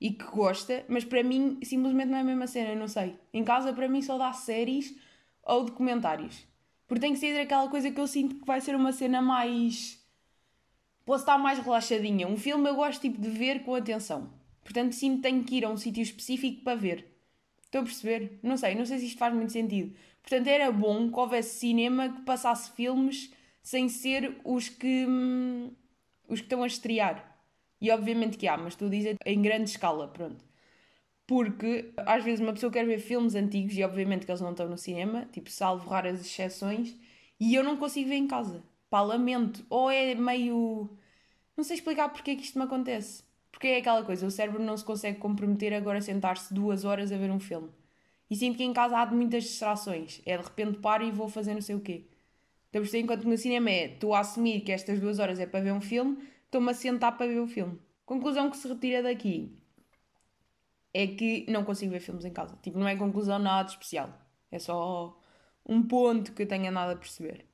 e 0.00 0.12
que 0.12 0.24
gosta, 0.24 0.82
mas 0.88 1.04
para 1.04 1.22
mim 1.22 1.58
simplesmente 1.62 2.08
não 2.08 2.16
é 2.16 2.22
a 2.22 2.24
mesma 2.24 2.46
cena, 2.46 2.74
não 2.74 2.88
sei. 2.88 3.18
Em 3.34 3.44
casa 3.44 3.74
para 3.74 3.86
mim 3.86 4.00
só 4.00 4.16
dá 4.16 4.32
séries 4.32 4.96
ou 5.42 5.62
documentários. 5.62 6.42
Porque 6.88 7.02
tem 7.02 7.12
que 7.12 7.18
ser 7.18 7.38
aquela 7.38 7.68
coisa 7.68 7.90
que 7.90 8.00
eu 8.00 8.06
sinto 8.06 8.36
que 8.36 8.46
vai 8.46 8.62
ser 8.62 8.74
uma 8.74 8.92
cena 8.92 9.20
mais. 9.20 10.02
Posso 11.04 11.24
estar 11.24 11.36
mais 11.36 11.58
relaxadinha. 11.58 12.26
Um 12.26 12.38
filme 12.38 12.66
eu 12.66 12.76
gosto 12.76 13.02
tipo 13.02 13.20
de 13.20 13.28
ver 13.28 13.62
com 13.62 13.74
atenção. 13.74 14.39
Portanto, 14.64 14.96
que 14.98 15.16
tenho 15.18 15.44
que 15.44 15.56
ir 15.56 15.64
a 15.64 15.70
um 15.70 15.76
sítio 15.76 16.02
específico 16.02 16.62
para 16.62 16.76
ver. 16.76 17.06
Estão 17.64 17.82
a 17.82 17.84
perceber? 17.84 18.38
Não 18.42 18.56
sei, 18.56 18.74
não 18.74 18.84
sei 18.86 18.98
se 18.98 19.06
isto 19.06 19.18
faz 19.18 19.34
muito 19.34 19.52
sentido. 19.52 19.94
Portanto, 20.22 20.46
era 20.48 20.70
bom 20.72 21.10
que 21.10 21.18
houvesse 21.18 21.58
cinema 21.58 22.08
que 22.08 22.22
passasse 22.22 22.72
filmes 22.72 23.32
sem 23.62 23.88
ser 23.88 24.40
os 24.44 24.68
que. 24.68 25.06
Hum, 25.06 25.70
os 26.28 26.40
que 26.40 26.46
estão 26.46 26.62
a 26.62 26.66
estrear. 26.66 27.26
E 27.80 27.90
obviamente 27.90 28.38
que 28.38 28.46
há, 28.46 28.56
mas 28.56 28.74
estou 28.74 28.88
a 28.88 28.90
dizer 28.90 29.16
em 29.24 29.42
grande 29.42 29.70
escala, 29.70 30.08
pronto. 30.08 30.44
Porque 31.26 31.92
às 31.98 32.24
vezes 32.24 32.40
uma 32.40 32.52
pessoa 32.52 32.72
quer 32.72 32.84
ver 32.86 32.98
filmes 32.98 33.34
antigos 33.34 33.76
e 33.76 33.84
obviamente 33.84 34.26
que 34.26 34.32
eles 34.32 34.40
não 34.40 34.50
estão 34.50 34.68
no 34.68 34.76
cinema, 34.78 35.26
tipo, 35.32 35.50
salvo 35.50 35.88
raras 35.88 36.20
exceções, 36.20 36.96
e 37.38 37.54
eu 37.54 37.62
não 37.64 37.76
consigo 37.76 38.08
ver 38.08 38.16
em 38.16 38.26
casa. 38.26 38.62
Pá, 38.90 39.00
lamento. 39.02 39.64
Ou 39.70 39.90
é 39.90 40.14
meio. 40.14 40.90
Não 41.56 41.64
sei 41.64 41.76
explicar 41.76 42.10
porque 42.10 42.32
é 42.32 42.36
que 42.36 42.42
isto 42.42 42.58
me 42.58 42.64
acontece. 42.64 43.22
Porque 43.50 43.68
é 43.68 43.78
aquela 43.78 44.04
coisa, 44.04 44.26
o 44.26 44.30
cérebro 44.30 44.62
não 44.62 44.76
se 44.76 44.84
consegue 44.84 45.18
comprometer 45.18 45.72
agora 45.74 45.98
a 45.98 46.02
sentar-se 46.02 46.52
duas 46.54 46.84
horas 46.84 47.12
a 47.12 47.16
ver 47.16 47.30
um 47.30 47.40
filme. 47.40 47.68
E 48.30 48.36
sinto 48.36 48.56
que 48.56 48.64
em 48.64 48.72
casa 48.72 48.96
há 48.98 49.06
muitas 49.06 49.44
distrações. 49.44 50.22
É 50.24 50.36
de 50.36 50.44
repente 50.44 50.78
paro 50.78 51.04
e 51.04 51.10
vou 51.10 51.28
fazer 51.28 51.54
não 51.54 51.60
sei 51.60 51.74
o 51.74 51.80
quê. 51.80 52.04
Então, 52.68 52.82
enquanto 52.94 53.24
no 53.28 53.36
cinema 53.36 53.68
é, 53.68 53.86
estou 53.86 54.14
a 54.14 54.20
assumir 54.20 54.60
que 54.60 54.70
estas 54.70 55.00
duas 55.00 55.18
horas 55.18 55.40
é 55.40 55.46
para 55.46 55.60
ver 55.60 55.72
um 55.72 55.80
filme, 55.80 56.18
estou-me 56.44 56.70
a 56.70 56.74
sentar 56.74 57.16
para 57.16 57.26
ver 57.26 57.40
o 57.40 57.46
filme. 57.48 57.78
Conclusão 58.06 58.48
que 58.48 58.56
se 58.56 58.68
retira 58.68 59.02
daqui 59.02 59.52
é 60.94 61.06
que 61.06 61.46
não 61.48 61.64
consigo 61.64 61.92
ver 61.92 62.00
filmes 62.00 62.24
em 62.24 62.32
casa. 62.32 62.56
Tipo, 62.62 62.78
não 62.78 62.86
é 62.86 62.96
conclusão 62.96 63.38
nada 63.38 63.68
especial. 63.68 64.12
É 64.50 64.58
só 64.58 65.18
um 65.66 65.82
ponto 65.82 66.32
que 66.32 66.42
eu 66.42 66.48
tenho 66.48 66.70
nada 66.70 66.92
a 66.92 66.96
perceber. 66.96 67.46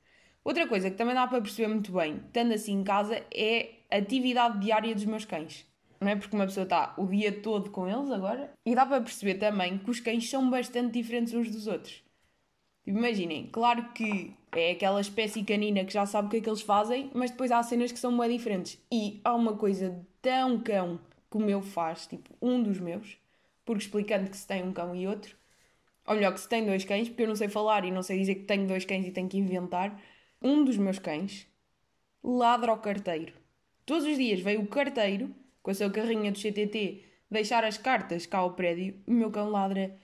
Outra 0.43 0.67
coisa 0.67 0.89
que 0.89 0.95
também 0.95 1.13
dá 1.15 1.27
para 1.27 1.41
perceber 1.41 1.67
muito 1.67 1.91
bem, 1.91 2.17
estando 2.27 2.53
assim 2.53 2.73
em 2.73 2.83
casa, 2.83 3.21
é 3.33 3.75
a 3.91 3.97
atividade 3.97 4.59
diária 4.59 4.93
dos 4.95 5.05
meus 5.05 5.25
cães. 5.25 5.65
Não 5.99 6.09
é? 6.09 6.15
Porque 6.15 6.35
uma 6.35 6.45
pessoa 6.45 6.63
está 6.63 6.93
o 6.97 7.05
dia 7.05 7.31
todo 7.31 7.69
com 7.69 7.87
eles 7.87 8.11
agora. 8.11 8.53
E 8.65 8.75
dá 8.75 8.85
para 8.85 9.01
perceber 9.01 9.35
também 9.35 9.77
que 9.77 9.89
os 9.89 9.99
cães 9.99 10.29
são 10.29 10.49
bastante 10.49 10.93
diferentes 10.93 11.33
uns 11.33 11.49
dos 11.49 11.67
outros. 11.67 12.03
Imaginem, 12.85 13.47
claro 13.51 13.91
que 13.93 14.33
é 14.53 14.71
aquela 14.71 15.01
espécie 15.01 15.43
canina 15.43 15.83
que 15.83 15.91
já 15.93 16.05
sabe 16.05 16.27
o 16.27 16.31
que 16.31 16.37
é 16.37 16.41
que 16.41 16.49
eles 16.49 16.61
fazem, 16.61 17.11
mas 17.13 17.31
depois 17.31 17.51
há 17.51 17.61
cenas 17.61 17.91
que 17.91 17.99
são 17.99 18.17
bem 18.17 18.37
diferentes. 18.37 18.81
E 18.89 19.19
há 19.23 19.35
uma 19.35 19.57
coisa 19.57 19.99
tão 20.21 20.59
cão 20.59 20.99
que 21.29 21.37
o 21.37 21.41
meu 21.41 21.61
faz, 21.61 22.07
tipo, 22.07 22.33
um 22.41 22.63
dos 22.63 22.79
meus, 22.79 23.17
porque 23.65 23.83
explicando 23.83 24.29
que 24.29 24.37
se 24.37 24.47
tem 24.47 24.63
um 24.63 24.71
cão 24.71 24.95
e 24.95 25.05
outro, 25.05 25.35
ou 26.05 26.15
melhor, 26.15 26.33
que 26.33 26.39
se 26.39 26.47
tem 26.47 26.65
dois 26.65 26.85
cães, 26.85 27.09
porque 27.09 27.23
eu 27.23 27.27
não 27.27 27.35
sei 27.35 27.49
falar 27.49 27.83
e 27.83 27.91
não 27.91 28.01
sei 28.01 28.19
dizer 28.19 28.35
que 28.35 28.45
tenho 28.45 28.65
dois 28.65 28.85
cães 28.85 29.05
e 29.05 29.11
tenho 29.11 29.27
que 29.27 29.37
inventar, 29.37 30.01
um 30.41 30.63
dos 30.63 30.77
meus 30.77 30.97
cães 30.97 31.45
ladra 32.23 32.71
ao 32.71 32.77
carteiro. 32.77 33.33
Todos 33.85 34.05
os 34.05 34.17
dias 34.17 34.39
veio 34.39 34.61
o 34.61 34.67
carteiro, 34.67 35.35
com 35.67 35.71
a 35.71 35.73
sua 35.73 35.89
carrinha 35.89 36.31
do 36.31 36.39
CTT, 36.39 37.03
deixar 37.29 37.65
as 37.65 37.77
cartas 37.77 38.25
cá 38.25 38.37
ao 38.37 38.53
prédio, 38.53 38.95
o 39.05 39.11
meu 39.11 39.29
cão 39.29 39.49
ladra 39.49 39.99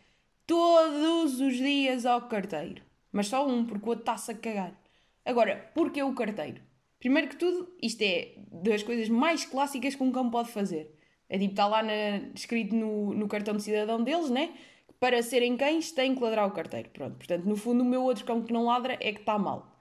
todos 0.45 1.39
os 1.39 1.55
dias 1.55 2.05
ao 2.05 2.23
carteiro. 2.27 2.81
Mas 3.13 3.27
só 3.27 3.47
um, 3.47 3.65
porque 3.65 3.85
o 3.85 3.89
outro 3.91 4.01
está-se 4.01 4.29
a 4.29 4.35
cagar. 4.35 4.77
Agora, 5.23 5.71
porquê 5.73 6.03
o 6.03 6.13
carteiro? 6.13 6.61
Primeiro 6.99 7.29
que 7.29 7.37
tudo, 7.37 7.73
isto 7.81 8.01
é 8.01 8.33
das 8.51 8.83
coisas 8.83 9.07
mais 9.07 9.45
clássicas 9.45 9.95
que 9.95 10.03
um 10.03 10.11
cão 10.11 10.29
pode 10.29 10.51
fazer. 10.51 10.99
É 11.29 11.39
tipo, 11.39 11.53
está 11.53 11.65
lá 11.65 11.81
na, 11.81 12.17
escrito 12.35 12.75
no, 12.75 13.13
no 13.13 13.29
cartão 13.29 13.55
de 13.55 13.63
cidadão 13.63 14.03
deles, 14.03 14.29
né? 14.29 14.53
Para 14.99 15.23
serem 15.23 15.55
cães, 15.55 15.93
têm 15.93 16.13
que 16.13 16.21
ladrar 16.21 16.45
o 16.45 16.51
carteiro. 16.51 16.89
Pronto, 16.89 17.15
portanto, 17.15 17.45
no 17.45 17.55
fundo, 17.55 17.83
o 17.83 17.85
meu 17.85 18.03
outro 18.03 18.25
cão 18.25 18.43
que 18.43 18.51
não 18.51 18.65
ladra 18.65 18.97
é 18.99 19.13
que 19.13 19.21
está 19.21 19.39
mal. 19.39 19.72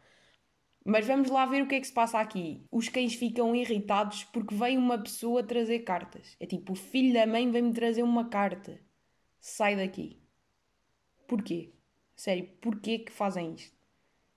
Mas 0.84 1.06
vamos 1.06 1.30
lá 1.30 1.46
ver 1.46 1.62
o 1.62 1.68
que 1.68 1.76
é 1.76 1.80
que 1.80 1.86
se 1.86 1.92
passa 1.92 2.18
aqui. 2.18 2.66
Os 2.70 2.88
cães 2.88 3.14
ficam 3.14 3.54
irritados 3.54 4.24
porque 4.24 4.54
vem 4.54 4.76
uma 4.76 4.98
pessoa 4.98 5.42
trazer 5.42 5.80
cartas. 5.80 6.36
É 6.40 6.46
tipo, 6.46 6.72
o 6.72 6.76
filho 6.76 7.14
da 7.14 7.26
mãe 7.26 7.50
vem-me 7.50 7.72
trazer 7.72 8.02
uma 8.02 8.28
carta. 8.28 8.80
Sai 9.40 9.76
daqui. 9.76 10.18
Porquê? 11.28 11.72
Sério, 12.16 12.48
porquê 12.60 12.98
que 12.98 13.12
fazem 13.12 13.54
isto? 13.54 13.76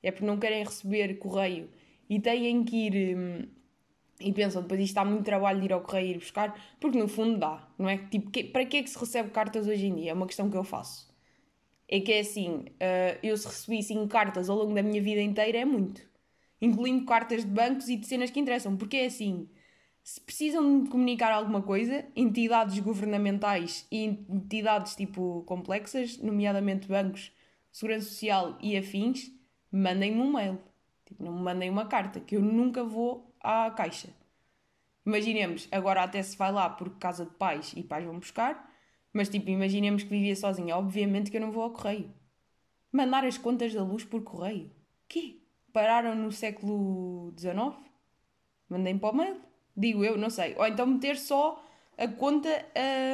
É 0.04 0.12
porque 0.12 0.26
não 0.26 0.40
querem 0.40 0.64
receber 0.64 1.18
correio 1.18 1.70
e 2.10 2.20
têm 2.20 2.64
que 2.64 2.88
ir. 2.88 3.18
Hum, 3.18 3.48
e 4.20 4.32
pensam, 4.32 4.62
depois 4.62 4.80
isto 4.80 4.96
dá 4.96 5.04
muito 5.04 5.26
trabalho 5.26 5.60
de 5.60 5.66
ir 5.66 5.74
ao 5.74 5.82
correio 5.82 6.08
e 6.08 6.12
ir 6.12 6.20
buscar, 6.20 6.58
porque 6.80 6.98
no 6.98 7.08
fundo 7.08 7.38
dá, 7.38 7.68
não 7.78 7.90
é? 7.90 7.98
Tipo, 7.98 8.32
que, 8.32 8.46
para 8.46 8.66
que 8.66 8.78
é 8.78 8.84
que 8.84 8.90
se 8.90 8.98
recebe 8.98 9.30
cartas 9.30 9.68
hoje 9.68 9.88
em 9.88 9.96
dia? 9.96 10.12
É 10.12 10.14
uma 10.14 10.26
questão 10.26 10.50
que 10.50 10.56
eu 10.56 10.64
faço. 10.64 11.14
É 11.88 12.00
que 12.00 12.14
é 12.14 12.20
assim, 12.22 12.60
uh, 12.60 13.20
eu 13.22 13.36
se 13.38 13.48
recebi 13.48 13.84
5 13.84 14.08
cartas 14.08 14.50
ao 14.50 14.58
longo 14.58 14.74
da 14.74 14.82
minha 14.82 15.02
vida 15.02 15.22
inteira 15.22 15.60
é 15.60 15.66
muito. 15.66 16.02
Incluindo 16.62 17.06
cartas 17.06 17.44
de 17.44 17.52
bancos 17.52 17.90
e 17.90 17.98
de 17.98 18.08
cenas 18.08 18.32
que 18.32 18.40
interessam, 18.40 18.78
porque 18.78 18.98
é 18.98 19.06
assim, 19.06 19.50
se 20.04 20.22
precisam 20.22 20.84
de 20.84 20.90
comunicar 20.90 21.32
alguma 21.32 21.62
coisa, 21.62 22.06
entidades 22.16 22.80
governamentais 22.80 23.88
e 23.92 24.06
entidades 24.06 24.96
tipo 24.96 25.44
complexas, 25.48 26.18
nomeadamente 26.20 26.88
bancos, 26.88 27.32
segurança 27.72 28.08
social 28.08 28.58
e 28.62 28.78
afins, 28.78 29.32
mandem-me 29.72 30.22
um 30.22 30.32
mail. 30.32 30.60
Tipo, 31.06 31.24
não 31.24 31.34
me 31.34 31.42
mandem 31.42 31.70
uma 31.70 31.88
carta, 31.88 32.20
que 32.20 32.36
eu 32.36 32.42
nunca 32.42 32.84
vou 32.84 33.36
à 33.40 33.70
caixa. 33.72 34.10
Imaginemos, 35.06 35.68
agora 35.72 36.04
até 36.04 36.22
se 36.22 36.38
vai 36.38 36.52
lá 36.52 36.70
por 36.70 36.98
casa 36.98 37.26
de 37.26 37.32
pais 37.32 37.74
e 37.76 37.84
pais 37.84 38.06
vão 38.06 38.20
buscar, 38.20 38.72
mas 39.14 39.30
tipo, 39.30 39.50
imaginemos 39.50 40.04
que 40.04 40.10
vivia 40.10 40.36
sozinha. 40.36 40.76
Obviamente 40.78 41.32
que 41.32 41.38
eu 41.38 41.42
não 41.42 41.52
vou 41.52 41.64
ao 41.64 41.72
correio. 41.72 42.14
Mandar 42.92 43.24
as 43.26 43.38
contas 43.38 43.74
da 43.74 43.84
luz 43.84 44.04
por 44.04 44.24
correio. 44.24 44.72
Quê? 45.08 45.42
Pararam 45.76 46.16
no 46.16 46.32
século 46.32 47.34
XIX? 47.38 47.76
Mandem 48.70 48.98
para 48.98 49.10
o 49.10 49.14
mail. 49.14 49.42
Digo 49.76 50.06
eu, 50.06 50.18
não 50.18 50.30
sei. 50.30 50.56
Ou 50.58 50.66
então 50.66 50.88
meter 50.88 51.18
só 51.18 51.62
a 51.98 52.08
conta 52.08 52.48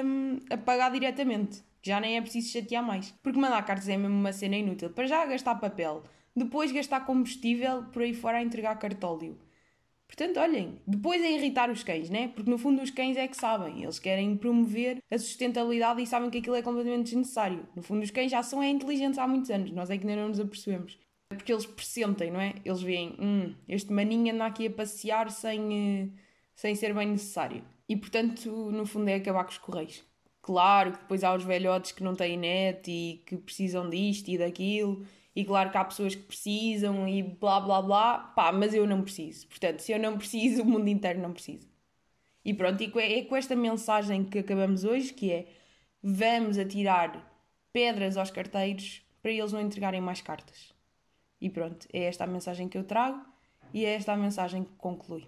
um, 0.06 0.38
a 0.48 0.58
pagar 0.58 0.91
diretamente. 0.91 1.63
Já 1.82 2.00
nem 2.00 2.18
é 2.18 2.22
preciso 2.22 2.51
chatear 2.51 2.86
mais. 2.86 3.10
Porque 3.24 3.39
mandar 3.39 3.65
cartas 3.65 3.89
é 3.89 3.98
mesmo 3.98 4.15
uma 4.15 4.32
cena 4.32 4.58
inútil. 4.58 4.91
Para 4.91 5.08
já 5.08 5.25
gastar 5.25 5.56
papel. 5.56 6.03
Depois 6.36 6.72
gastar 6.72 7.03
combustível 7.03 7.85
por 7.85 8.03
aí 8.03 8.14
fora 8.14 8.38
a 8.38 8.44
entregar 8.44 8.77
cartóleo. 8.77 9.40
Portanto, 10.05 10.40
olhem, 10.40 10.79
depois 10.85 11.20
é 11.20 11.31
irritar 11.31 11.72
os 11.72 11.81
cães, 11.81 12.12
né? 12.12 12.27
Porque 12.27 12.51
no 12.51 12.59
fundo 12.59 12.83
os 12.83 12.92
cães 12.92 13.18
é 13.18 13.27
que 13.27 13.38
sabem. 13.38 13.81
Eles 13.81 13.98
querem 13.98 14.38
promover 14.38 15.01
a 15.09 15.18
sustentabilidade 15.18 16.00
e 16.00 16.05
sabem 16.05 16.29
que 16.29 16.38
aquilo 16.38 16.55
é 16.55 16.62
completamente 16.62 17.05
desnecessário. 17.05 17.68
No 17.75 17.81
fundo, 17.81 18.03
os 18.03 18.12
cães 18.12 18.29
já 18.29 18.44
são 18.44 18.62
é 18.62 18.70
inteligentes 18.70 19.18
há 19.18 19.27
muitos 19.27 19.50
anos. 19.50 19.72
Nós 19.72 19.90
é 19.90 19.98
que 19.98 20.07
ainda 20.07 20.22
não 20.22 20.29
nos 20.29 20.40
apercebemos. 20.40 21.00
Porque 21.35 21.51
eles 21.51 21.65
pressentem, 21.65 22.31
não 22.31 22.39
é? 22.39 22.55
Eles 22.63 22.81
veem, 22.81 23.15
hum, 23.20 23.53
este 23.67 23.91
maninho 23.91 24.33
anda 24.33 24.46
aqui 24.46 24.67
a 24.67 24.72
passear 24.72 25.31
sem, 25.31 26.09
eh, 26.13 26.20
sem 26.55 26.75
ser 26.75 26.94
bem 26.94 27.07
necessário. 27.07 27.63
E 27.87 27.96
portanto, 27.96 28.50
no 28.72 28.85
fundo, 28.85 29.09
é 29.09 29.15
acabar 29.15 29.44
com 29.44 29.51
os 29.51 29.57
correios. 29.57 30.03
Claro 30.41 30.94
que 30.94 31.00
depois 31.00 31.24
há 31.24 31.33
os 31.35 31.44
velhotes 31.44 31.91
que 31.91 32.03
não 32.03 32.15
têm 32.15 32.37
net 32.37 32.89
e 32.89 33.24
que 33.25 33.37
precisam 33.37 33.89
disto 33.89 34.29
e 34.29 34.37
daquilo 34.37 35.05
e 35.35 35.46
claro 35.46 35.72
que 35.72 35.77
há 35.77 35.85
pessoas 35.85 36.15
que 36.15 36.24
precisam 36.24 37.07
e 37.07 37.24
blá 37.24 37.59
blá 37.59 37.81
blá, 37.81 38.17
pá, 38.20 38.51
mas 38.51 38.74
eu 38.74 38.85
não 38.85 39.01
preciso. 39.01 39.48
Portanto, 39.48 39.79
se 39.79 39.91
eu 39.91 40.00
não 40.00 40.17
preciso, 40.17 40.63
o 40.63 40.65
mundo 40.65 40.87
inteiro 40.89 41.20
não 41.20 41.31
precisa. 41.31 41.67
E 42.44 42.53
pronto, 42.53 42.81
e 42.81 42.91
é 43.00 43.24
com 43.24 43.35
esta 43.35 43.55
mensagem 43.55 44.25
que 44.25 44.39
acabamos 44.39 44.83
hoje, 44.83 45.13
que 45.13 45.31
é 45.31 45.48
vamos 46.03 46.57
atirar 46.57 47.31
pedras 47.72 48.17
aos 48.17 48.31
carteiros 48.31 49.03
para 49.22 49.31
eles 49.31 49.53
não 49.53 49.61
entregarem 49.61 50.01
mais 50.01 50.22
cartas. 50.22 50.74
E 51.42 51.50
pronto, 51.50 51.88
é 51.92 52.04
esta 52.04 52.24
a 52.24 52.27
mensagem 52.27 52.70
que 52.70 52.77
eu 52.77 52.84
trago 52.84 53.25
e 53.74 53.84
é 53.84 53.96
esta 53.96 54.14
a 54.14 54.18
mensagem 54.18 54.64
que 54.64 54.72
conclui. 54.77 55.27